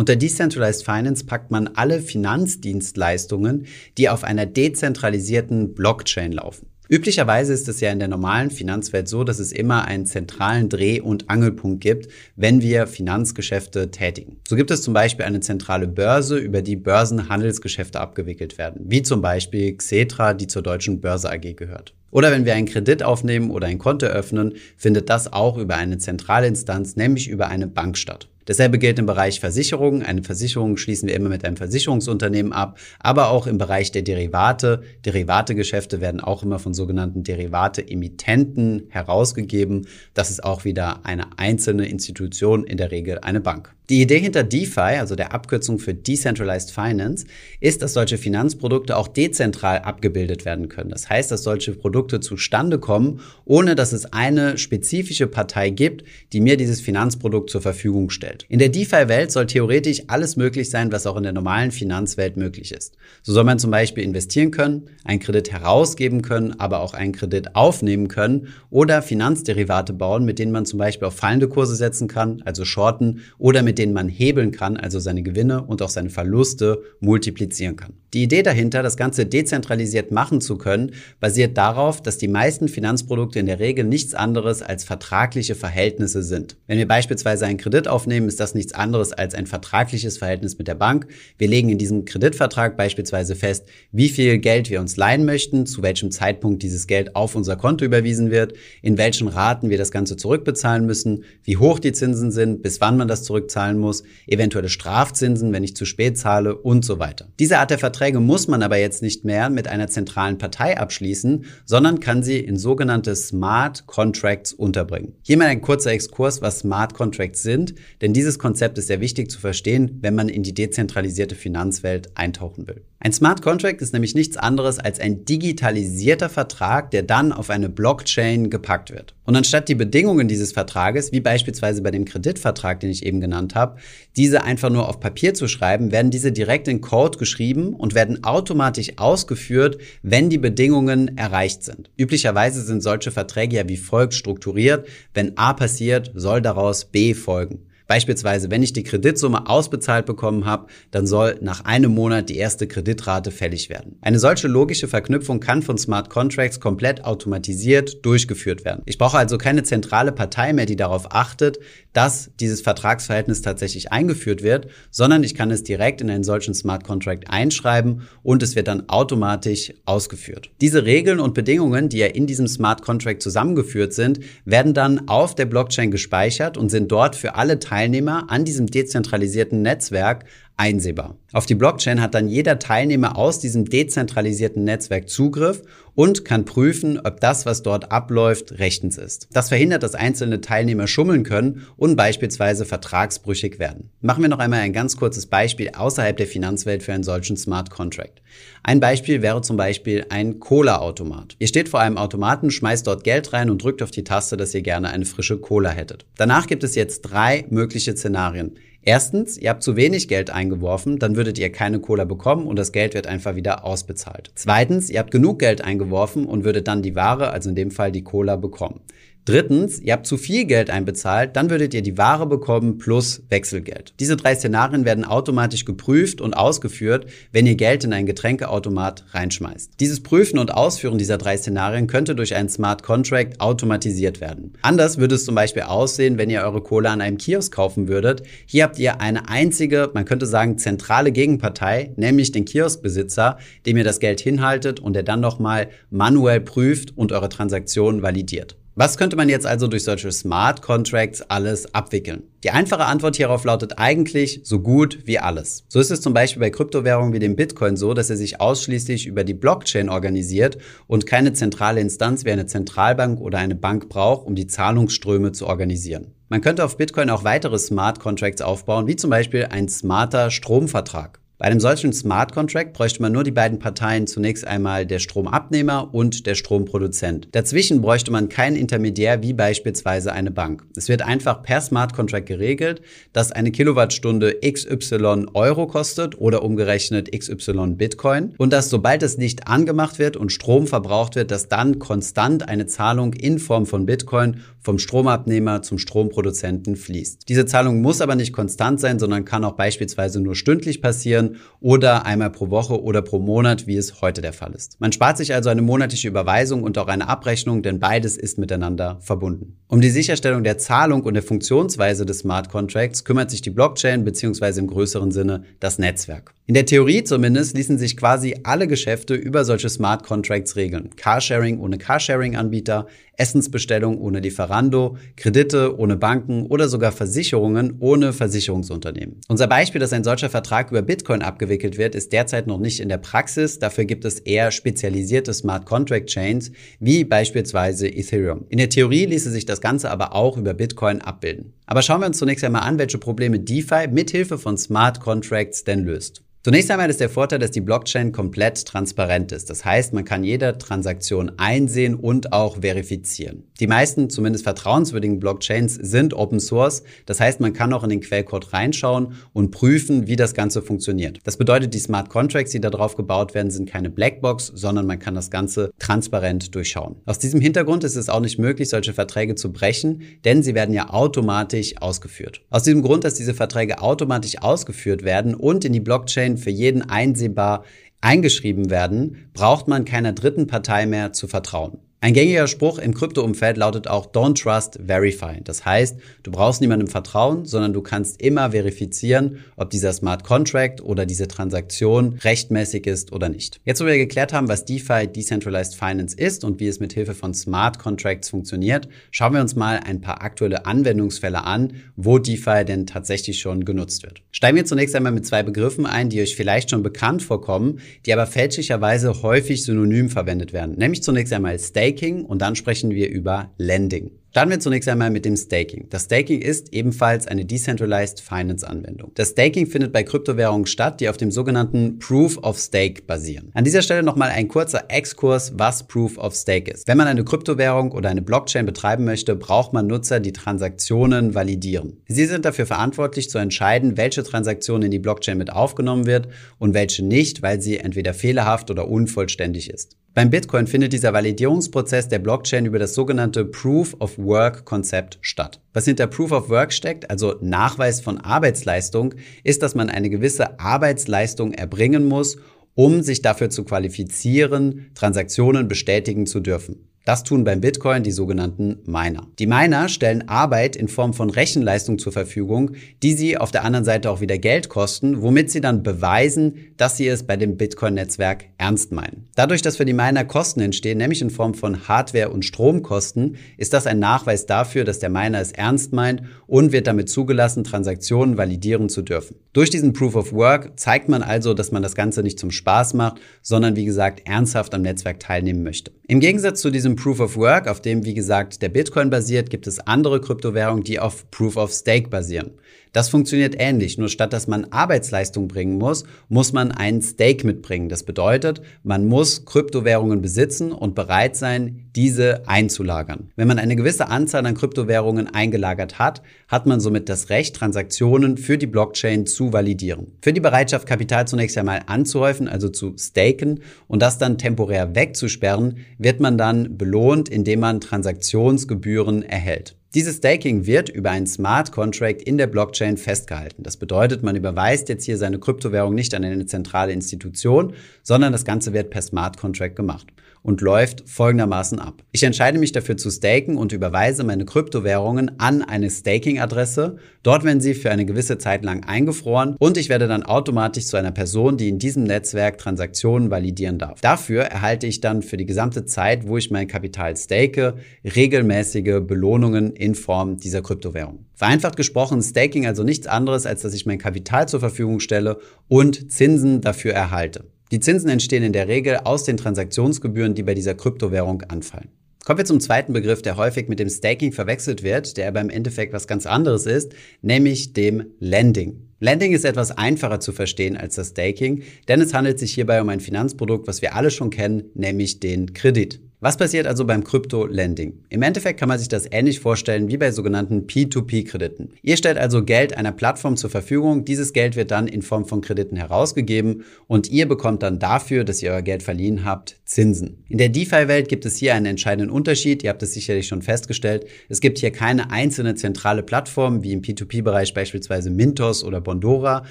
Unter 0.00 0.16
Decentralized 0.16 0.82
Finance 0.82 1.26
packt 1.26 1.50
man 1.50 1.68
alle 1.74 2.00
Finanzdienstleistungen, 2.00 3.66
die 3.98 4.08
auf 4.08 4.24
einer 4.24 4.46
dezentralisierten 4.46 5.74
Blockchain 5.74 6.32
laufen. 6.32 6.68
Üblicherweise 6.88 7.52
ist 7.52 7.68
es 7.68 7.80
ja 7.80 7.90
in 7.90 7.98
der 7.98 8.08
normalen 8.08 8.50
Finanzwelt 8.50 9.08
so, 9.08 9.24
dass 9.24 9.38
es 9.38 9.52
immer 9.52 9.84
einen 9.84 10.06
zentralen 10.06 10.70
Dreh- 10.70 11.02
und 11.02 11.28
Angelpunkt 11.28 11.82
gibt, 11.82 12.08
wenn 12.34 12.62
wir 12.62 12.86
Finanzgeschäfte 12.86 13.90
tätigen. 13.90 14.38
So 14.48 14.56
gibt 14.56 14.70
es 14.70 14.80
zum 14.80 14.94
Beispiel 14.94 15.26
eine 15.26 15.40
zentrale 15.40 15.86
Börse, 15.86 16.38
über 16.38 16.62
die 16.62 16.76
Börsenhandelsgeschäfte 16.76 18.00
abgewickelt 18.00 18.56
werden, 18.56 18.80
wie 18.86 19.02
zum 19.02 19.20
Beispiel 19.20 19.76
Xetra, 19.76 20.32
die 20.32 20.46
zur 20.46 20.62
deutschen 20.62 21.02
Börse 21.02 21.30
AG 21.30 21.56
gehört. 21.56 21.92
Oder 22.10 22.32
wenn 22.32 22.46
wir 22.46 22.54
einen 22.54 22.64
Kredit 22.64 23.02
aufnehmen 23.02 23.50
oder 23.50 23.66
ein 23.66 23.76
Konto 23.76 24.06
öffnen, 24.06 24.54
findet 24.78 25.10
das 25.10 25.30
auch 25.30 25.58
über 25.58 25.76
eine 25.76 25.98
zentrale 25.98 26.46
Instanz, 26.46 26.96
nämlich 26.96 27.28
über 27.28 27.48
eine 27.48 27.66
Bank 27.66 27.98
statt. 27.98 28.30
Dasselbe 28.44 28.78
gilt 28.78 28.98
im 28.98 29.06
Bereich 29.06 29.40
Versicherungen. 29.40 30.02
Eine 30.02 30.22
Versicherung 30.22 30.76
schließen 30.76 31.08
wir 31.08 31.16
immer 31.16 31.28
mit 31.28 31.44
einem 31.44 31.56
Versicherungsunternehmen 31.56 32.52
ab, 32.52 32.78
aber 32.98 33.30
auch 33.30 33.46
im 33.46 33.58
Bereich 33.58 33.92
der 33.92 34.02
Derivate. 34.02 34.82
Derivategeschäfte 35.04 36.00
werden 36.00 36.20
auch 36.20 36.42
immer 36.42 36.58
von 36.58 36.74
sogenannten 36.74 37.22
Derivate-Emittenten 37.22 38.86
herausgegeben. 38.88 39.86
Das 40.14 40.30
ist 40.30 40.44
auch 40.44 40.64
wieder 40.64 41.04
eine 41.04 41.38
einzelne 41.38 41.86
Institution, 41.88 42.64
in 42.64 42.76
der 42.76 42.90
Regel 42.90 43.18
eine 43.20 43.40
Bank. 43.40 43.74
Die 43.90 44.02
Idee 44.02 44.20
hinter 44.20 44.44
DeFi, 44.44 44.98
also 45.00 45.16
der 45.16 45.34
Abkürzung 45.34 45.80
für 45.80 45.94
Decentralized 45.94 46.70
Finance, 46.70 47.26
ist, 47.58 47.82
dass 47.82 47.94
solche 47.94 48.18
Finanzprodukte 48.18 48.96
auch 48.96 49.08
dezentral 49.08 49.80
abgebildet 49.80 50.44
werden 50.44 50.68
können. 50.68 50.90
Das 50.90 51.10
heißt, 51.10 51.32
dass 51.32 51.42
solche 51.42 51.72
Produkte 51.72 52.20
zustande 52.20 52.78
kommen, 52.78 53.18
ohne 53.44 53.74
dass 53.74 53.92
es 53.92 54.12
eine 54.12 54.58
spezifische 54.58 55.26
Partei 55.26 55.70
gibt, 55.70 56.04
die 56.32 56.40
mir 56.40 56.56
dieses 56.56 56.80
Finanzprodukt 56.80 57.50
zur 57.50 57.62
Verfügung 57.62 58.10
stellt. 58.10 58.46
In 58.48 58.60
der 58.60 58.68
DeFi-Welt 58.68 59.32
soll 59.32 59.46
theoretisch 59.46 60.04
alles 60.06 60.36
möglich 60.36 60.70
sein, 60.70 60.92
was 60.92 61.04
auch 61.08 61.16
in 61.16 61.24
der 61.24 61.32
normalen 61.32 61.72
Finanzwelt 61.72 62.36
möglich 62.36 62.70
ist. 62.70 62.96
So 63.24 63.32
soll 63.32 63.42
man 63.42 63.58
zum 63.58 63.72
Beispiel 63.72 64.04
investieren 64.04 64.52
können, 64.52 64.84
einen 65.02 65.18
Kredit 65.18 65.50
herausgeben 65.50 66.22
können, 66.22 66.60
aber 66.60 66.78
auch 66.78 66.94
einen 66.94 67.10
Kredit 67.10 67.56
aufnehmen 67.56 68.06
können 68.06 68.46
oder 68.70 69.02
Finanzderivate 69.02 69.92
bauen, 69.94 70.24
mit 70.24 70.38
denen 70.38 70.52
man 70.52 70.64
zum 70.64 70.78
Beispiel 70.78 71.08
auf 71.08 71.16
fallende 71.16 71.48
Kurse 71.48 71.74
setzen 71.74 72.06
kann, 72.06 72.40
also 72.44 72.64
shorten, 72.64 73.22
oder 73.36 73.64
mit 73.64 73.79
denen 73.80 73.92
man 73.92 74.08
hebeln 74.08 74.52
kann, 74.52 74.76
also 74.76 75.00
seine 75.00 75.22
Gewinne 75.22 75.64
und 75.64 75.82
auch 75.82 75.88
seine 75.88 76.10
Verluste 76.10 76.82
multiplizieren 77.00 77.76
kann. 77.76 77.94
Die 78.12 78.24
Idee 78.24 78.42
dahinter, 78.42 78.82
das 78.82 78.96
Ganze 78.96 79.24
dezentralisiert 79.24 80.10
machen 80.10 80.40
zu 80.40 80.58
können, 80.58 80.92
basiert 81.20 81.56
darauf, 81.56 82.02
dass 82.02 82.18
die 82.18 82.26
meisten 82.26 82.68
Finanzprodukte 82.68 83.38
in 83.38 83.46
der 83.46 83.60
Regel 83.60 83.84
nichts 83.84 84.14
anderes 84.14 84.62
als 84.62 84.82
vertragliche 84.82 85.54
Verhältnisse 85.54 86.24
sind. 86.24 86.56
Wenn 86.66 86.78
wir 86.78 86.88
beispielsweise 86.88 87.46
einen 87.46 87.58
Kredit 87.58 87.86
aufnehmen, 87.86 88.26
ist 88.26 88.40
das 88.40 88.54
nichts 88.54 88.74
anderes 88.74 89.12
als 89.12 89.34
ein 89.34 89.46
vertragliches 89.46 90.18
Verhältnis 90.18 90.58
mit 90.58 90.66
der 90.66 90.74
Bank. 90.74 91.06
Wir 91.38 91.46
legen 91.46 91.68
in 91.68 91.78
diesem 91.78 92.04
Kreditvertrag 92.04 92.76
beispielsweise 92.76 93.36
fest, 93.36 93.66
wie 93.92 94.08
viel 94.08 94.38
Geld 94.38 94.70
wir 94.70 94.80
uns 94.80 94.96
leihen 94.96 95.24
möchten, 95.24 95.64
zu 95.66 95.82
welchem 95.82 96.10
Zeitpunkt 96.10 96.64
dieses 96.64 96.88
Geld 96.88 97.14
auf 97.14 97.36
unser 97.36 97.56
Konto 97.56 97.84
überwiesen 97.84 98.32
wird, 98.32 98.54
in 98.82 98.98
welchen 98.98 99.28
Raten 99.28 99.70
wir 99.70 99.78
das 99.78 99.92
Ganze 99.92 100.16
zurückbezahlen 100.16 100.84
müssen, 100.84 101.24
wie 101.44 101.56
hoch 101.56 101.78
die 101.78 101.92
Zinsen 101.92 102.32
sind, 102.32 102.62
bis 102.62 102.80
wann 102.80 102.96
man 102.96 103.06
das 103.06 103.22
zurückzahlen 103.22 103.69
zahlen 103.70 103.78
muss, 103.78 104.02
eventuelle 104.26 104.68
Strafzinsen, 104.68 105.52
wenn 105.52 105.64
ich 105.64 105.76
zu 105.76 105.84
spät 105.84 106.18
zahle 106.18 106.56
und 106.56 106.84
so 106.84 106.98
weiter. 106.98 107.28
Diese 107.38 107.58
Art 107.58 107.70
der 107.70 107.78
Verträge 107.78 108.20
muss 108.20 108.48
man 108.48 108.62
aber 108.62 108.78
jetzt 108.78 109.02
nicht 109.02 109.24
mehr 109.24 109.50
mit 109.50 109.68
einer 109.68 109.88
zentralen 109.88 110.38
Partei 110.38 110.78
abschließen, 110.78 111.44
sondern 111.64 112.00
kann 112.00 112.22
sie 112.22 112.38
in 112.38 112.56
sogenannte 112.56 113.14
Smart 113.14 113.86
Contracts 113.86 114.52
unterbringen. 114.52 115.14
Hier 115.22 115.36
mal 115.36 115.46
ein 115.46 115.60
kurzer 115.60 115.92
Exkurs, 115.92 116.42
was 116.42 116.60
Smart 116.60 116.94
Contracts 116.94 117.42
sind, 117.42 117.74
denn 118.00 118.12
dieses 118.12 118.38
Konzept 118.38 118.78
ist 118.78 118.88
sehr 118.88 119.00
wichtig 119.00 119.30
zu 119.30 119.38
verstehen, 119.38 119.98
wenn 120.00 120.14
man 120.14 120.28
in 120.28 120.42
die 120.42 120.54
dezentralisierte 120.54 121.34
Finanzwelt 121.34 122.10
eintauchen 122.16 122.66
will. 122.66 122.82
Ein 123.02 123.14
Smart 123.14 123.40
Contract 123.40 123.80
ist 123.80 123.94
nämlich 123.94 124.14
nichts 124.14 124.36
anderes 124.36 124.78
als 124.78 125.00
ein 125.00 125.24
digitalisierter 125.24 126.28
Vertrag, 126.28 126.90
der 126.90 127.02
dann 127.02 127.32
auf 127.32 127.48
eine 127.48 127.70
Blockchain 127.70 128.50
gepackt 128.50 128.90
wird. 128.90 129.14
Und 129.24 129.34
anstatt 129.36 129.70
die 129.70 129.74
Bedingungen 129.74 130.28
dieses 130.28 130.52
Vertrages, 130.52 131.10
wie 131.10 131.20
beispielsweise 131.20 131.80
bei 131.80 131.92
dem 131.92 132.04
Kreditvertrag, 132.04 132.78
den 132.78 132.90
ich 132.90 133.06
eben 133.06 133.22
genannt 133.22 133.54
habe, 133.54 133.78
diese 134.18 134.44
einfach 134.44 134.68
nur 134.68 134.86
auf 134.86 135.00
Papier 135.00 135.32
zu 135.32 135.48
schreiben, 135.48 135.92
werden 135.92 136.10
diese 136.10 136.30
direkt 136.30 136.68
in 136.68 136.82
Code 136.82 137.16
geschrieben 137.16 137.72
und 137.72 137.94
werden 137.94 138.22
automatisch 138.22 138.92
ausgeführt, 138.98 139.78
wenn 140.02 140.28
die 140.28 140.36
Bedingungen 140.36 141.16
erreicht 141.16 141.64
sind. 141.64 141.90
Üblicherweise 141.96 142.60
sind 142.60 142.82
solche 142.82 143.12
Verträge 143.12 143.56
ja 143.56 143.66
wie 143.66 143.78
folgt 143.78 144.12
strukturiert. 144.12 144.86
Wenn 145.14 145.38
A 145.38 145.54
passiert, 145.54 146.12
soll 146.14 146.42
daraus 146.42 146.84
B 146.84 147.14
folgen. 147.14 147.60
Beispielsweise, 147.90 148.52
wenn 148.52 148.62
ich 148.62 148.72
die 148.72 148.84
Kreditsumme 148.84 149.48
ausbezahlt 149.48 150.06
bekommen 150.06 150.44
habe, 150.44 150.68
dann 150.92 151.08
soll 151.08 151.38
nach 151.40 151.64
einem 151.64 151.92
Monat 151.92 152.28
die 152.28 152.36
erste 152.36 152.68
Kreditrate 152.68 153.32
fällig 153.32 153.68
werden. 153.68 153.98
Eine 154.00 154.20
solche 154.20 154.46
logische 154.46 154.86
Verknüpfung 154.86 155.40
kann 155.40 155.60
von 155.60 155.76
Smart 155.76 156.08
Contracts 156.08 156.60
komplett 156.60 157.04
automatisiert 157.04 158.06
durchgeführt 158.06 158.64
werden. 158.64 158.82
Ich 158.86 158.96
brauche 158.96 159.18
also 159.18 159.38
keine 159.38 159.64
zentrale 159.64 160.12
Partei 160.12 160.52
mehr, 160.52 160.66
die 160.66 160.76
darauf 160.76 161.12
achtet, 161.12 161.58
dass 161.92 162.30
dieses 162.38 162.60
Vertragsverhältnis 162.60 163.42
tatsächlich 163.42 163.90
eingeführt 163.90 164.44
wird, 164.44 164.68
sondern 164.92 165.24
ich 165.24 165.34
kann 165.34 165.50
es 165.50 165.64
direkt 165.64 166.00
in 166.00 166.10
einen 166.10 166.22
solchen 166.22 166.54
Smart 166.54 166.84
Contract 166.84 167.28
einschreiben 167.28 168.02
und 168.22 168.44
es 168.44 168.54
wird 168.54 168.68
dann 168.68 168.88
automatisch 168.88 169.72
ausgeführt. 169.84 170.52
Diese 170.60 170.84
Regeln 170.84 171.18
und 171.18 171.34
Bedingungen, 171.34 171.88
die 171.88 171.98
ja 171.98 172.06
in 172.06 172.28
diesem 172.28 172.46
Smart 172.46 172.82
Contract 172.82 173.20
zusammengeführt 173.20 173.94
sind, 173.94 174.20
werden 174.44 174.74
dann 174.74 175.08
auf 175.08 175.34
der 175.34 175.46
Blockchain 175.46 175.90
gespeichert 175.90 176.56
und 176.56 176.68
sind 176.68 176.92
dort 176.92 177.16
für 177.16 177.34
alle 177.34 177.58
Teilnehmer 177.58 177.79
Teilnehmer 177.80 178.26
an 178.28 178.44
diesem 178.44 178.66
dezentralisierten 178.66 179.62
Netzwerk 179.62 180.26
einsehbar. 180.60 181.16
Auf 181.32 181.46
die 181.46 181.54
Blockchain 181.54 182.02
hat 182.02 182.14
dann 182.14 182.28
jeder 182.28 182.58
Teilnehmer 182.58 183.16
aus 183.16 183.40
diesem 183.40 183.64
dezentralisierten 183.64 184.62
Netzwerk 184.62 185.08
Zugriff 185.08 185.62
und 185.94 186.26
kann 186.26 186.44
prüfen, 186.44 187.00
ob 187.02 187.18
das, 187.20 187.46
was 187.46 187.62
dort 187.62 187.90
abläuft, 187.90 188.58
rechtens 188.58 188.98
ist. 188.98 189.28
Das 189.32 189.48
verhindert, 189.48 189.82
dass 189.82 189.94
einzelne 189.94 190.42
Teilnehmer 190.42 190.86
schummeln 190.86 191.24
können 191.24 191.66
und 191.76 191.96
beispielsweise 191.96 192.66
vertragsbrüchig 192.66 193.58
werden. 193.58 193.90
Machen 194.02 194.22
wir 194.22 194.28
noch 194.28 194.38
einmal 194.38 194.60
ein 194.60 194.74
ganz 194.74 194.98
kurzes 194.98 195.26
Beispiel 195.26 195.70
außerhalb 195.70 196.16
der 196.16 196.26
Finanzwelt 196.26 196.82
für 196.82 196.92
einen 196.92 197.04
solchen 197.04 197.38
Smart 197.38 197.70
Contract. 197.70 198.20
Ein 198.62 198.80
Beispiel 198.80 199.22
wäre 199.22 199.40
zum 199.40 199.56
Beispiel 199.56 200.04
ein 200.10 200.40
Cola-Automat. 200.40 201.36
Ihr 201.38 201.48
steht 201.48 201.70
vor 201.70 201.80
einem 201.80 201.96
Automaten, 201.96 202.50
schmeißt 202.50 202.86
dort 202.86 203.02
Geld 203.02 203.32
rein 203.32 203.48
und 203.48 203.62
drückt 203.62 203.82
auf 203.82 203.90
die 203.90 204.04
Taste, 204.04 204.36
dass 204.36 204.54
ihr 204.54 204.62
gerne 204.62 204.90
eine 204.90 205.06
frische 205.06 205.38
Cola 205.38 205.70
hättet. 205.70 206.04
Danach 206.18 206.46
gibt 206.46 206.64
es 206.64 206.74
jetzt 206.74 207.02
drei 207.02 207.46
mögliche 207.48 207.96
Szenarien. 207.96 208.56
Erstens, 208.82 209.36
ihr 209.36 209.50
habt 209.50 209.62
zu 209.62 209.76
wenig 209.76 210.08
Geld 210.08 210.30
eingeworfen, 210.30 210.98
dann 210.98 211.14
würdet 211.14 211.38
ihr 211.38 211.52
keine 211.52 211.80
Cola 211.80 212.04
bekommen 212.04 212.46
und 212.46 212.58
das 212.58 212.72
Geld 212.72 212.94
wird 212.94 213.06
einfach 213.06 213.34
wieder 213.34 213.64
ausbezahlt. 213.64 214.30
Zweitens, 214.34 214.88
ihr 214.88 215.00
habt 215.00 215.10
genug 215.10 215.38
Geld 215.38 215.62
eingeworfen 215.62 216.24
und 216.24 216.44
würdet 216.44 216.66
dann 216.66 216.80
die 216.80 216.96
Ware, 216.96 217.30
also 217.30 217.50
in 217.50 217.56
dem 217.56 217.70
Fall 217.70 217.92
die 217.92 218.04
Cola, 218.04 218.36
bekommen. 218.36 218.80
Drittens, 219.26 219.78
ihr 219.80 219.92
habt 219.92 220.06
zu 220.06 220.16
viel 220.16 220.46
Geld 220.46 220.70
einbezahlt, 220.70 221.36
dann 221.36 221.50
würdet 221.50 221.74
ihr 221.74 221.82
die 221.82 221.98
Ware 221.98 222.26
bekommen 222.26 222.78
plus 222.78 223.22
Wechselgeld. 223.28 223.92
Diese 224.00 224.16
drei 224.16 224.34
Szenarien 224.34 224.86
werden 224.86 225.04
automatisch 225.04 225.66
geprüft 225.66 226.22
und 226.22 226.34
ausgeführt, 226.34 227.06
wenn 227.30 227.46
ihr 227.46 227.54
Geld 227.54 227.84
in 227.84 227.92
einen 227.92 228.06
Getränkeautomat 228.06 229.04
reinschmeißt. 229.10 229.72
Dieses 229.78 230.02
Prüfen 230.02 230.38
und 230.38 230.54
Ausführen 230.54 230.96
dieser 230.96 231.18
drei 231.18 231.36
Szenarien 231.36 231.86
könnte 231.86 232.14
durch 232.14 232.34
einen 232.34 232.48
Smart 232.48 232.82
Contract 232.82 233.40
automatisiert 233.40 234.22
werden. 234.22 234.54
Anders 234.62 234.96
würde 234.96 235.16
es 235.16 235.26
zum 235.26 235.34
Beispiel 235.34 235.62
aussehen, 235.62 236.16
wenn 236.16 236.30
ihr 236.30 236.42
eure 236.42 236.62
Kohle 236.62 236.88
an 236.88 237.02
einem 237.02 237.18
Kiosk 237.18 237.52
kaufen 237.52 237.88
würdet. 237.88 238.22
Hier 238.46 238.64
habt 238.64 238.78
ihr 238.78 239.02
eine 239.02 239.28
einzige, 239.28 239.90
man 239.92 240.06
könnte 240.06 240.26
sagen, 240.26 240.56
zentrale 240.56 241.12
Gegenpartei, 241.12 241.92
nämlich 241.96 242.32
den 242.32 242.46
Kioskbesitzer, 242.46 243.38
dem 243.66 243.76
ihr 243.76 243.84
das 243.84 244.00
Geld 244.00 244.20
hinhaltet 244.20 244.80
und 244.80 244.94
der 244.94 245.02
dann 245.02 245.20
nochmal 245.20 245.68
manuell 245.90 246.40
prüft 246.40 246.96
und 246.96 247.12
eure 247.12 247.28
Transaktionen 247.28 248.02
validiert. 248.02 248.56
Was 248.76 248.96
könnte 248.96 249.16
man 249.16 249.28
jetzt 249.28 249.46
also 249.46 249.66
durch 249.66 249.82
solche 249.82 250.12
Smart 250.12 250.62
Contracts 250.62 251.22
alles 251.22 251.74
abwickeln? 251.74 252.22
Die 252.44 252.52
einfache 252.52 252.84
Antwort 252.84 253.16
hierauf 253.16 253.44
lautet 253.44 253.78
eigentlich 253.78 254.42
so 254.44 254.60
gut 254.60 255.00
wie 255.06 255.18
alles. 255.18 255.64
So 255.68 255.80
ist 255.80 255.90
es 255.90 256.00
zum 256.00 256.14
Beispiel 256.14 256.40
bei 256.40 256.50
Kryptowährungen 256.50 257.12
wie 257.12 257.18
dem 257.18 257.34
Bitcoin 257.34 257.76
so, 257.76 257.94
dass 257.94 258.10
er 258.10 258.16
sich 258.16 258.40
ausschließlich 258.40 259.06
über 259.06 259.24
die 259.24 259.34
Blockchain 259.34 259.88
organisiert 259.88 260.56
und 260.86 261.04
keine 261.04 261.32
zentrale 261.32 261.80
Instanz 261.80 262.24
wie 262.24 262.30
eine 262.30 262.46
Zentralbank 262.46 263.20
oder 263.20 263.38
eine 263.38 263.56
Bank 263.56 263.88
braucht, 263.88 264.24
um 264.24 264.36
die 264.36 264.46
Zahlungsströme 264.46 265.32
zu 265.32 265.48
organisieren. 265.48 266.14
Man 266.28 266.40
könnte 266.40 266.64
auf 266.64 266.76
Bitcoin 266.76 267.10
auch 267.10 267.24
weitere 267.24 267.58
Smart 267.58 267.98
Contracts 267.98 268.40
aufbauen, 268.40 268.86
wie 268.86 268.94
zum 268.94 269.10
Beispiel 269.10 269.46
ein 269.50 269.68
smarter 269.68 270.30
Stromvertrag. 270.30 271.18
Bei 271.40 271.46
einem 271.46 271.58
solchen 271.58 271.94
Smart 271.94 272.34
Contract 272.34 272.74
bräuchte 272.74 273.00
man 273.00 273.12
nur 273.12 273.24
die 273.24 273.30
beiden 273.30 273.58
Parteien 273.58 274.06
zunächst 274.06 274.46
einmal 274.46 274.84
der 274.84 274.98
Stromabnehmer 274.98 275.88
und 275.94 276.26
der 276.26 276.34
Stromproduzent. 276.34 277.28
Dazwischen 277.32 277.80
bräuchte 277.80 278.10
man 278.10 278.28
keinen 278.28 278.56
Intermediär 278.56 279.22
wie 279.22 279.32
beispielsweise 279.32 280.12
eine 280.12 280.30
Bank. 280.30 280.66
Es 280.76 280.90
wird 280.90 281.00
einfach 281.00 281.42
per 281.42 281.62
Smart 281.62 281.94
Contract 281.94 282.26
geregelt, 282.26 282.82
dass 283.14 283.32
eine 283.32 283.52
Kilowattstunde 283.52 284.36
XY 284.46 285.28
Euro 285.32 285.66
kostet 285.66 286.20
oder 286.20 286.42
umgerechnet 286.42 287.10
XY 287.10 287.68
Bitcoin 287.68 288.34
und 288.36 288.52
dass 288.52 288.68
sobald 288.68 289.00
das 289.00 289.16
Licht 289.16 289.48
angemacht 289.48 289.98
wird 289.98 290.18
und 290.18 290.32
Strom 290.32 290.66
verbraucht 290.66 291.16
wird, 291.16 291.30
dass 291.30 291.48
dann 291.48 291.78
konstant 291.78 292.50
eine 292.50 292.66
Zahlung 292.66 293.14
in 293.14 293.38
Form 293.38 293.64
von 293.64 293.86
Bitcoin 293.86 294.42
vom 294.60 294.78
Stromabnehmer 294.78 295.62
zum 295.62 295.78
Stromproduzenten 295.78 296.76
fließt. 296.76 297.30
Diese 297.30 297.46
Zahlung 297.46 297.80
muss 297.80 298.02
aber 298.02 298.14
nicht 298.14 298.34
konstant 298.34 298.78
sein, 298.78 298.98
sondern 298.98 299.24
kann 299.24 299.42
auch 299.42 299.54
beispielsweise 299.54 300.20
nur 300.20 300.34
stündlich 300.34 300.82
passieren 300.82 301.29
oder 301.60 302.06
einmal 302.06 302.30
pro 302.30 302.50
Woche 302.50 302.82
oder 302.82 303.02
pro 303.02 303.18
Monat, 303.18 303.66
wie 303.66 303.76
es 303.76 304.00
heute 304.00 304.20
der 304.20 304.32
Fall 304.32 304.52
ist. 304.52 304.80
Man 304.80 304.92
spart 304.92 305.16
sich 305.16 305.34
also 305.34 305.50
eine 305.50 305.62
monatliche 305.62 306.08
Überweisung 306.08 306.62
und 306.62 306.78
auch 306.78 306.88
eine 306.88 307.08
Abrechnung, 307.08 307.62
denn 307.62 307.80
beides 307.80 308.16
ist 308.16 308.38
miteinander 308.38 308.98
verbunden. 309.00 309.58
Um 309.68 309.80
die 309.80 309.90
Sicherstellung 309.90 310.44
der 310.44 310.58
Zahlung 310.58 311.02
und 311.02 311.14
der 311.14 311.22
Funktionsweise 311.22 312.06
des 312.06 312.20
Smart 312.20 312.48
Contracts 312.48 313.04
kümmert 313.04 313.30
sich 313.30 313.42
die 313.42 313.50
Blockchain 313.50 314.04
bzw. 314.04 314.60
im 314.60 314.66
größeren 314.66 315.10
Sinne 315.12 315.44
das 315.60 315.78
Netzwerk. 315.78 316.34
In 316.50 316.54
der 316.54 316.66
Theorie 316.66 317.04
zumindest 317.04 317.56
ließen 317.56 317.78
sich 317.78 317.96
quasi 317.96 318.34
alle 318.42 318.66
Geschäfte 318.66 319.14
über 319.14 319.44
solche 319.44 319.68
Smart 319.68 320.02
Contracts 320.02 320.56
regeln. 320.56 320.90
Carsharing 320.96 321.60
ohne 321.60 321.78
Carsharing-Anbieter, 321.78 322.88
Essensbestellung 323.16 323.98
ohne 323.98 324.18
Lieferando, 324.18 324.96
Kredite 325.14 325.78
ohne 325.78 325.94
Banken 325.94 326.46
oder 326.46 326.68
sogar 326.68 326.90
Versicherungen 326.90 327.76
ohne 327.78 328.12
Versicherungsunternehmen. 328.12 329.20
Unser 329.28 329.46
Beispiel, 329.46 329.80
dass 329.80 329.92
ein 329.92 330.02
solcher 330.02 330.28
Vertrag 330.28 330.72
über 330.72 330.82
Bitcoin 330.82 331.22
abgewickelt 331.22 331.78
wird, 331.78 331.94
ist 331.94 332.12
derzeit 332.12 332.48
noch 332.48 332.58
nicht 332.58 332.80
in 332.80 332.88
der 332.88 332.98
Praxis. 332.98 333.60
Dafür 333.60 333.84
gibt 333.84 334.04
es 334.04 334.18
eher 334.18 334.50
spezialisierte 334.50 335.32
Smart 335.32 335.66
Contract 335.66 336.06
Chains, 336.06 336.50
wie 336.80 337.04
beispielsweise 337.04 337.86
Ethereum. 337.86 338.46
In 338.48 338.58
der 338.58 338.70
Theorie 338.70 339.06
ließe 339.06 339.30
sich 339.30 339.46
das 339.46 339.60
Ganze 339.60 339.88
aber 339.88 340.16
auch 340.16 340.36
über 340.36 340.52
Bitcoin 340.52 341.00
abbilden. 341.00 341.52
Aber 341.66 341.82
schauen 341.82 342.00
wir 342.00 342.08
uns 342.08 342.18
zunächst 342.18 342.42
einmal 342.42 342.62
an, 342.62 342.80
welche 342.80 342.98
Probleme 342.98 343.38
DeFi 343.38 343.86
mithilfe 343.86 344.36
von 344.36 344.58
Smart 344.58 344.98
Contracts 344.98 345.62
denn 345.62 345.84
löst. 345.84 346.24
Zunächst 346.42 346.70
einmal 346.70 346.88
ist 346.88 347.00
der 347.00 347.10
Vorteil, 347.10 347.38
dass 347.38 347.50
die 347.50 347.60
Blockchain 347.60 348.12
komplett 348.12 348.64
transparent 348.64 349.30
ist. 349.30 349.50
Das 349.50 349.66
heißt, 349.66 349.92
man 349.92 350.06
kann 350.06 350.24
jede 350.24 350.56
Transaktion 350.56 351.32
einsehen 351.36 351.94
und 351.94 352.32
auch 352.32 352.62
verifizieren. 352.62 353.44
Die 353.60 353.66
meisten, 353.66 354.08
zumindest 354.08 354.44
vertrauenswürdigen 354.44 355.20
Blockchains 355.20 355.74
sind 355.74 356.14
Open 356.14 356.40
Source. 356.40 356.82
Das 357.04 357.20
heißt, 357.20 357.40
man 357.40 357.52
kann 357.52 357.74
auch 357.74 357.84
in 357.84 357.90
den 357.90 358.00
Quellcode 358.00 358.54
reinschauen 358.54 359.16
und 359.34 359.50
prüfen, 359.50 360.06
wie 360.06 360.16
das 360.16 360.32
Ganze 360.32 360.62
funktioniert. 360.62 361.18
Das 361.24 361.36
bedeutet, 361.36 361.74
die 361.74 361.78
Smart 361.78 362.08
Contracts, 362.08 362.52
die 362.52 362.60
darauf 362.62 362.96
gebaut 362.96 363.34
werden, 363.34 363.50
sind 363.50 363.68
keine 363.68 363.90
Blackbox, 363.90 364.46
sondern 364.46 364.86
man 364.86 364.98
kann 364.98 365.14
das 365.14 365.30
Ganze 365.30 365.72
transparent 365.78 366.54
durchschauen. 366.54 366.96
Aus 367.04 367.18
diesem 367.18 367.42
Hintergrund 367.42 367.84
ist 367.84 367.96
es 367.96 368.08
auch 368.08 368.20
nicht 368.20 368.38
möglich, 368.38 368.70
solche 368.70 368.94
Verträge 368.94 369.34
zu 369.34 369.52
brechen, 369.52 370.04
denn 370.24 370.42
sie 370.42 370.54
werden 370.54 370.74
ja 370.74 370.88
automatisch 370.88 371.74
ausgeführt. 371.82 372.40
Aus 372.48 372.62
diesem 372.62 372.80
Grund, 372.80 373.04
dass 373.04 373.12
diese 373.12 373.34
Verträge 373.34 373.82
automatisch 373.82 374.38
ausgeführt 374.40 375.02
werden 375.04 375.34
und 375.34 375.66
in 375.66 375.74
die 375.74 375.80
Blockchain 375.80 376.29
Blockchain 376.30 376.36
für 376.38 376.50
jeden 376.50 376.88
einsehbar 376.88 377.64
eingeschrieben 378.00 378.70
werden, 378.70 379.30
braucht 379.34 379.68
man 379.68 379.84
keiner 379.84 380.12
dritten 380.12 380.46
Partei 380.46 380.86
mehr 380.86 381.12
zu 381.12 381.28
vertrauen. 381.28 381.78
Ein 382.02 382.14
gängiger 382.14 382.46
Spruch 382.46 382.78
im 382.78 382.94
Kryptoumfeld 382.94 383.58
lautet 383.58 383.86
auch 383.86 384.10
Don't 384.10 384.42
Trust, 384.42 384.78
Verify. 384.86 385.42
Das 385.44 385.66
heißt, 385.66 385.98
du 386.22 386.30
brauchst 386.30 386.62
niemandem 386.62 386.88
vertrauen, 386.88 387.44
sondern 387.44 387.74
du 387.74 387.82
kannst 387.82 388.22
immer 388.22 388.52
verifizieren, 388.52 389.40
ob 389.56 389.68
dieser 389.68 389.92
Smart 389.92 390.24
Contract 390.24 390.80
oder 390.80 391.04
diese 391.04 391.28
Transaktion 391.28 392.18
rechtmäßig 392.24 392.86
ist 392.86 393.12
oder 393.12 393.28
nicht. 393.28 393.60
Jetzt, 393.66 393.82
wo 393.82 393.84
wir 393.84 393.98
geklärt 393.98 394.32
haben, 394.32 394.48
was 394.48 394.64
DeFi, 394.64 395.08
Decentralized 395.08 395.74
Finance 395.74 396.16
ist 396.16 396.42
und 396.42 396.58
wie 396.58 396.68
es 396.68 396.80
mit 396.80 396.94
Hilfe 396.94 397.12
von 397.12 397.34
Smart 397.34 397.78
Contracts 397.78 398.30
funktioniert, 398.30 398.88
schauen 399.10 399.34
wir 399.34 399.42
uns 399.42 399.54
mal 399.54 399.78
ein 399.84 400.00
paar 400.00 400.22
aktuelle 400.22 400.64
Anwendungsfälle 400.64 401.44
an, 401.44 401.74
wo 401.96 402.18
DeFi 402.18 402.64
denn 402.64 402.86
tatsächlich 402.86 403.40
schon 403.40 403.66
genutzt 403.66 404.04
wird. 404.04 404.22
Steigen 404.32 404.56
wir 404.56 404.64
zunächst 404.64 404.96
einmal 404.96 405.12
mit 405.12 405.26
zwei 405.26 405.42
Begriffen 405.42 405.84
ein, 405.84 406.08
die 406.08 406.22
euch 406.22 406.34
vielleicht 406.34 406.70
schon 406.70 406.82
bekannt 406.82 407.22
vorkommen, 407.22 407.80
die 408.06 408.14
aber 408.14 408.26
fälschlicherweise 408.26 409.22
häufig 409.22 409.64
synonym 409.64 410.08
verwendet 410.08 410.54
werden. 410.54 410.76
Nämlich 410.78 411.02
zunächst 411.02 411.34
einmal 411.34 411.58
Stake 411.58 411.89
Staking 411.90 412.24
und 412.24 412.40
dann 412.40 412.56
sprechen 412.56 412.90
wir 412.90 413.08
über 413.10 413.50
Lending. 413.58 414.19
Starten 414.30 414.52
wir 414.52 414.60
zunächst 414.60 414.88
einmal 414.88 415.10
mit 415.10 415.24
dem 415.24 415.36
Staking. 415.36 415.88
Das 415.90 416.04
Staking 416.04 416.40
ist 416.40 416.72
ebenfalls 416.72 417.26
eine 417.26 417.44
Decentralized 417.44 418.20
Finance 418.20 418.64
Anwendung. 418.64 419.10
Das 419.16 419.30
Staking 419.30 419.66
findet 419.66 419.92
bei 419.92 420.04
Kryptowährungen 420.04 420.66
statt, 420.66 421.00
die 421.00 421.08
auf 421.08 421.16
dem 421.16 421.32
sogenannten 421.32 421.98
Proof 421.98 422.38
of 422.44 422.56
Stake 422.56 423.02
basieren. 423.08 423.50
An 423.54 423.64
dieser 423.64 423.82
Stelle 423.82 424.04
nochmal 424.04 424.30
ein 424.30 424.46
kurzer 424.46 424.84
Exkurs, 424.86 425.54
was 425.56 425.88
Proof 425.88 426.16
of 426.16 426.36
Stake 426.36 426.70
ist. 426.70 426.86
Wenn 426.86 426.96
man 426.96 427.08
eine 427.08 427.24
Kryptowährung 427.24 427.90
oder 427.90 428.08
eine 428.08 428.22
Blockchain 428.22 428.66
betreiben 428.66 429.04
möchte, 429.04 429.34
braucht 429.34 429.72
man 429.72 429.88
Nutzer, 429.88 430.20
die 430.20 430.32
Transaktionen 430.32 431.34
validieren. 431.34 432.00
Sie 432.06 432.26
sind 432.26 432.44
dafür 432.44 432.66
verantwortlich 432.66 433.30
zu 433.30 433.38
entscheiden, 433.38 433.96
welche 433.96 434.22
Transaktion 434.22 434.82
in 434.82 434.92
die 434.92 435.00
Blockchain 435.00 435.38
mit 435.38 435.52
aufgenommen 435.52 436.06
wird 436.06 436.28
und 436.60 436.72
welche 436.72 437.04
nicht, 437.04 437.42
weil 437.42 437.60
sie 437.60 437.78
entweder 437.78 438.14
fehlerhaft 438.14 438.70
oder 438.70 438.86
unvollständig 438.86 439.70
ist. 439.70 439.96
Beim 440.12 440.28
Bitcoin 440.28 440.66
findet 440.66 440.92
dieser 440.92 441.12
Validierungsprozess 441.12 442.08
der 442.08 442.18
Blockchain 442.18 442.66
über 442.66 442.80
das 442.80 442.94
sogenannte 442.94 443.44
Proof 443.44 443.94
of 444.00 444.18
Work 444.24 444.64
Konzept 444.64 445.18
statt. 445.22 445.60
Was 445.72 445.84
hinter 445.84 446.06
Proof 446.06 446.32
of 446.32 446.50
Work 446.50 446.72
steckt, 446.72 447.10
also 447.10 447.36
Nachweis 447.40 448.00
von 448.00 448.18
Arbeitsleistung, 448.18 449.14
ist, 449.44 449.62
dass 449.62 449.74
man 449.74 449.88
eine 449.88 450.10
gewisse 450.10 450.58
Arbeitsleistung 450.58 451.52
erbringen 451.52 452.06
muss, 452.06 452.36
um 452.74 453.02
sich 453.02 453.22
dafür 453.22 453.50
zu 453.50 453.64
qualifizieren, 453.64 454.90
Transaktionen 454.94 455.68
bestätigen 455.68 456.26
zu 456.26 456.40
dürfen. 456.40 456.89
Das 457.10 457.24
tun 457.24 457.42
beim 457.42 457.60
Bitcoin 457.60 458.04
die 458.04 458.12
sogenannten 458.12 458.78
Miner. 458.86 459.26
Die 459.40 459.48
Miner 459.48 459.88
stellen 459.88 460.28
Arbeit 460.28 460.76
in 460.76 460.86
Form 460.86 461.12
von 461.12 461.28
Rechenleistung 461.28 461.98
zur 461.98 462.12
Verfügung, 462.12 462.76
die 463.02 463.14
sie 463.14 463.36
auf 463.36 463.50
der 463.50 463.64
anderen 463.64 463.84
Seite 463.84 464.12
auch 464.12 464.20
wieder 464.20 464.38
Geld 464.38 464.68
kosten, 464.68 465.20
womit 465.20 465.50
sie 465.50 465.60
dann 465.60 465.82
beweisen, 465.82 466.72
dass 466.76 466.96
sie 466.96 467.08
es 467.08 467.24
bei 467.24 467.36
dem 467.36 467.56
Bitcoin-Netzwerk 467.56 468.44
ernst 468.58 468.92
meinen. 468.92 469.28
Dadurch, 469.34 469.60
dass 469.60 469.78
für 469.78 469.84
die 469.84 469.92
Miner 469.92 470.24
Kosten 470.24 470.60
entstehen, 470.60 470.98
nämlich 470.98 471.20
in 471.20 471.30
Form 471.30 471.54
von 471.54 471.88
Hardware- 471.88 472.30
und 472.30 472.44
Stromkosten, 472.44 473.34
ist 473.56 473.72
das 473.72 473.88
ein 473.88 473.98
Nachweis 473.98 474.46
dafür, 474.46 474.84
dass 474.84 475.00
der 475.00 475.10
Miner 475.10 475.40
es 475.40 475.50
ernst 475.50 475.92
meint 475.92 476.22
und 476.46 476.70
wird 476.70 476.86
damit 476.86 477.08
zugelassen, 477.08 477.64
Transaktionen 477.64 478.38
validieren 478.38 478.88
zu 478.88 479.02
dürfen. 479.02 479.34
Durch 479.52 479.70
diesen 479.70 479.94
Proof 479.94 480.14
of 480.14 480.32
Work 480.32 480.78
zeigt 480.78 481.08
man 481.08 481.24
also, 481.24 481.54
dass 481.54 481.72
man 481.72 481.82
das 481.82 481.96
Ganze 481.96 482.22
nicht 482.22 482.38
zum 482.38 482.52
Spaß 482.52 482.94
macht, 482.94 483.20
sondern 483.42 483.74
wie 483.74 483.84
gesagt 483.84 484.28
ernsthaft 484.28 484.72
am 484.76 484.82
Netzwerk 484.82 485.18
teilnehmen 485.18 485.64
möchte. 485.64 485.90
Im 486.10 486.18
Gegensatz 486.18 486.60
zu 486.60 486.72
diesem 486.72 486.96
Proof 486.96 487.20
of 487.20 487.36
Work, 487.36 487.68
auf 487.68 487.80
dem 487.80 488.04
wie 488.04 488.14
gesagt 488.14 488.62
der 488.62 488.68
Bitcoin 488.68 489.10
basiert, 489.10 489.48
gibt 489.48 489.68
es 489.68 489.78
andere 489.78 490.20
Kryptowährungen, 490.20 490.82
die 490.82 490.98
auf 490.98 491.30
Proof 491.30 491.56
of 491.56 491.70
Stake 491.70 492.08
basieren. 492.08 492.50
Das 492.92 493.08
funktioniert 493.08 493.54
ähnlich, 493.56 493.98
nur 493.98 494.08
statt 494.08 494.32
dass 494.32 494.48
man 494.48 494.64
Arbeitsleistung 494.72 495.46
bringen 495.46 495.78
muss, 495.78 496.04
muss 496.28 496.52
man 496.52 496.72
einen 496.72 497.02
Stake 497.02 497.46
mitbringen. 497.46 497.88
Das 497.88 498.02
bedeutet, 498.02 498.62
man 498.82 499.06
muss 499.06 499.44
Kryptowährungen 499.44 500.20
besitzen 500.20 500.72
und 500.72 500.96
bereit 500.96 501.36
sein, 501.36 501.86
diese 501.94 502.48
einzulagern. 502.48 503.30
Wenn 503.36 503.46
man 503.46 503.58
eine 503.60 503.76
gewisse 503.76 504.08
Anzahl 504.08 504.44
an 504.44 504.54
Kryptowährungen 504.56 505.32
eingelagert 505.32 505.98
hat, 506.00 506.22
hat 506.48 506.66
man 506.66 506.80
somit 506.80 507.08
das 507.08 507.30
Recht, 507.30 507.54
Transaktionen 507.54 508.36
für 508.36 508.58
die 508.58 508.66
Blockchain 508.66 509.26
zu 509.26 509.52
validieren. 509.52 510.18
Für 510.20 510.32
die 510.32 510.40
Bereitschaft, 510.40 510.86
Kapital 510.86 511.28
zunächst 511.28 511.58
einmal 511.58 511.82
anzuhäufen, 511.86 512.48
also 512.48 512.68
zu 512.68 512.94
staken 512.98 513.60
und 513.86 514.02
das 514.02 514.18
dann 514.18 514.38
temporär 514.38 514.96
wegzusperren, 514.96 515.78
wird 515.98 516.18
man 516.20 516.38
dann 516.38 516.76
belohnt, 516.76 517.28
indem 517.28 517.60
man 517.60 517.80
Transaktionsgebühren 517.80 519.22
erhält. 519.22 519.76
Dieses 519.92 520.18
Staking 520.18 520.66
wird 520.66 520.88
über 520.88 521.10
einen 521.10 521.26
Smart 521.26 521.72
Contract 521.72 522.22
in 522.22 522.38
der 522.38 522.46
Blockchain 522.46 522.96
festgehalten. 522.96 523.64
Das 523.64 523.76
bedeutet, 523.76 524.22
man 524.22 524.36
überweist 524.36 524.88
jetzt 524.88 525.04
hier 525.04 525.18
seine 525.18 525.40
Kryptowährung 525.40 525.96
nicht 525.96 526.14
an 526.14 526.22
eine 526.22 526.46
zentrale 526.46 526.92
Institution, 526.92 527.74
sondern 528.04 528.30
das 528.30 528.44
Ganze 528.44 528.72
wird 528.72 528.90
per 528.90 529.02
Smart 529.02 529.36
Contract 529.36 529.74
gemacht 529.74 530.06
und 530.42 530.60
läuft 530.60 531.08
folgendermaßen 531.08 531.78
ab. 531.78 532.02
Ich 532.12 532.22
entscheide 532.22 532.58
mich 532.58 532.72
dafür 532.72 532.96
zu 532.96 533.10
staken 533.10 533.56
und 533.56 533.72
überweise 533.72 534.24
meine 534.24 534.44
Kryptowährungen 534.44 535.38
an 535.38 535.62
eine 535.62 535.90
Staking-Adresse. 535.90 536.96
Dort 537.22 537.44
werden 537.44 537.60
sie 537.60 537.74
für 537.74 537.90
eine 537.90 538.06
gewisse 538.06 538.38
Zeit 538.38 538.64
lang 538.64 538.84
eingefroren 538.84 539.56
und 539.58 539.76
ich 539.76 539.88
werde 539.88 540.08
dann 540.08 540.22
automatisch 540.22 540.86
zu 540.86 540.96
einer 540.96 541.12
Person, 541.12 541.56
die 541.56 541.68
in 541.68 541.78
diesem 541.78 542.04
Netzwerk 542.04 542.58
Transaktionen 542.58 543.30
validieren 543.30 543.78
darf. 543.78 544.00
Dafür 544.00 544.44
erhalte 544.44 544.86
ich 544.86 545.00
dann 545.00 545.22
für 545.22 545.36
die 545.36 545.46
gesamte 545.46 545.84
Zeit, 545.84 546.26
wo 546.26 546.38
ich 546.38 546.50
mein 546.50 546.68
Kapital 546.68 547.16
stake, 547.16 547.74
regelmäßige 548.04 549.00
Belohnungen 549.02 549.76
in 549.80 549.94
Form 549.94 550.36
dieser 550.36 550.62
Kryptowährung. 550.62 551.24
Vereinfacht 551.34 551.76
gesprochen, 551.76 552.22
Staking 552.22 552.66
also 552.66 552.82
nichts 552.82 553.06
anderes, 553.06 553.46
als 553.46 553.62
dass 553.62 553.74
ich 553.74 553.86
mein 553.86 553.98
Kapital 553.98 554.46
zur 554.46 554.60
Verfügung 554.60 555.00
stelle 555.00 555.38
und 555.68 556.12
Zinsen 556.12 556.60
dafür 556.60 556.92
erhalte. 556.92 557.44
Die 557.72 557.80
Zinsen 557.80 558.10
entstehen 558.10 558.42
in 558.42 558.52
der 558.52 558.68
Regel 558.68 558.98
aus 559.04 559.24
den 559.24 559.36
Transaktionsgebühren, 559.36 560.34
die 560.34 560.42
bei 560.42 560.54
dieser 560.54 560.74
Kryptowährung 560.74 561.42
anfallen. 561.42 561.88
Kommen 562.24 562.38
wir 562.38 562.44
zum 562.44 562.60
zweiten 562.60 562.92
Begriff, 562.92 563.22
der 563.22 563.36
häufig 563.36 563.68
mit 563.68 563.78
dem 563.78 563.88
Staking 563.88 564.32
verwechselt 564.32 564.82
wird, 564.82 565.16
der 565.16 565.28
aber 565.28 565.40
im 565.40 565.48
Endeffekt 565.48 565.94
was 565.94 566.06
ganz 566.06 566.26
anderes 566.26 566.66
ist, 566.66 566.92
nämlich 567.22 567.72
dem 567.72 568.04
Lending. 568.18 568.88
Lending 568.98 569.32
ist 569.32 569.46
etwas 569.46 569.70
einfacher 569.70 570.20
zu 570.20 570.32
verstehen 570.32 570.76
als 570.76 570.96
das 570.96 571.08
Staking, 571.08 571.62
denn 571.88 572.02
es 572.02 572.12
handelt 572.12 572.38
sich 572.38 572.52
hierbei 572.52 572.82
um 572.82 572.90
ein 572.90 573.00
Finanzprodukt, 573.00 573.66
was 573.66 573.80
wir 573.80 573.94
alle 573.94 574.10
schon 574.10 574.28
kennen, 574.28 574.64
nämlich 574.74 575.20
den 575.20 575.54
Kredit. 575.54 576.00
Was 576.22 576.36
passiert 576.36 576.66
also 576.66 576.84
beim 576.84 577.02
Krypto-Lending? 577.02 578.04
Im 578.10 578.20
Endeffekt 578.20 578.60
kann 578.60 578.68
man 578.68 578.78
sich 578.78 578.88
das 578.88 579.06
ähnlich 579.10 579.40
vorstellen 579.40 579.88
wie 579.88 579.96
bei 579.96 580.12
sogenannten 580.12 580.66
P2P-Krediten. 580.66 581.70
Ihr 581.80 581.96
stellt 581.96 582.18
also 582.18 582.44
Geld 582.44 582.76
einer 582.76 582.92
Plattform 582.92 583.38
zur 583.38 583.48
Verfügung, 583.48 584.04
dieses 584.04 584.34
Geld 584.34 584.54
wird 584.54 584.70
dann 584.70 584.86
in 584.86 585.00
Form 585.00 585.24
von 585.24 585.40
Krediten 585.40 585.76
herausgegeben 585.76 586.64
und 586.86 587.08
ihr 587.08 587.26
bekommt 587.26 587.62
dann 587.62 587.78
dafür, 587.78 588.24
dass 588.24 588.42
ihr 588.42 588.50
euer 588.52 588.60
Geld 588.60 588.82
verliehen 588.82 589.24
habt, 589.24 589.56
Zinsen. 589.64 590.22
In 590.28 590.36
der 590.36 590.50
DeFi-Welt 590.50 591.08
gibt 591.08 591.24
es 591.24 591.38
hier 591.38 591.54
einen 591.54 591.64
entscheidenden 591.64 592.10
Unterschied, 592.10 592.62
ihr 592.64 592.68
habt 592.68 592.82
es 592.82 592.92
sicherlich 592.92 593.26
schon 593.26 593.40
festgestellt. 593.40 594.04
Es 594.28 594.42
gibt 594.42 594.58
hier 594.58 594.72
keine 594.72 595.10
einzelne 595.10 595.54
zentrale 595.54 596.02
Plattform, 596.02 596.62
wie 596.62 596.72
im 596.72 596.82
P2P-Bereich 596.82 597.54
beispielsweise 597.54 598.10
Mintos 598.10 598.62
oder 598.62 598.82
Bondora, 598.82 599.46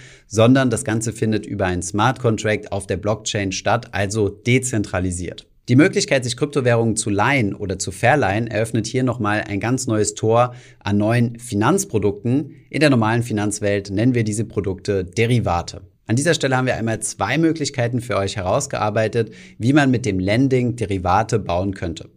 sondern 0.27 0.69
das 0.69 0.83
Ganze 0.83 1.13
findet 1.13 1.47
über 1.47 1.65
einen 1.65 1.81
Smart 1.81 2.19
Contract 2.19 2.71
auf 2.71 2.85
der 2.85 2.97
Blockchain 2.97 3.51
statt, 3.51 3.87
also 3.91 4.29
dezentralisiert. 4.29 5.47
Die 5.69 5.75
Möglichkeit, 5.75 6.23
sich 6.23 6.35
Kryptowährungen 6.35 6.95
zu 6.95 7.11
leihen 7.11 7.53
oder 7.53 7.77
zu 7.77 7.91
verleihen, 7.91 8.47
eröffnet 8.47 8.87
hier 8.87 9.03
nochmal 9.03 9.43
ein 9.47 9.59
ganz 9.59 9.85
neues 9.85 10.15
Tor 10.15 10.55
an 10.79 10.97
neuen 10.97 11.37
Finanzprodukten. 11.37 12.55
In 12.71 12.79
der 12.79 12.89
normalen 12.89 13.21
Finanzwelt 13.21 13.91
nennen 13.91 14.15
wir 14.15 14.23
diese 14.23 14.45
Produkte 14.45 15.05
Derivate. 15.05 15.81
An 16.07 16.15
dieser 16.15 16.33
Stelle 16.33 16.57
haben 16.57 16.65
wir 16.65 16.75
einmal 16.75 17.01
zwei 17.01 17.37
Möglichkeiten 17.37 18.01
für 18.01 18.17
euch 18.17 18.35
herausgearbeitet, 18.35 19.31
wie 19.59 19.73
man 19.73 19.91
mit 19.91 20.07
dem 20.07 20.17
Lending 20.17 20.75
Derivate 20.75 21.37
bauen 21.37 21.75
könnte. 21.75 22.09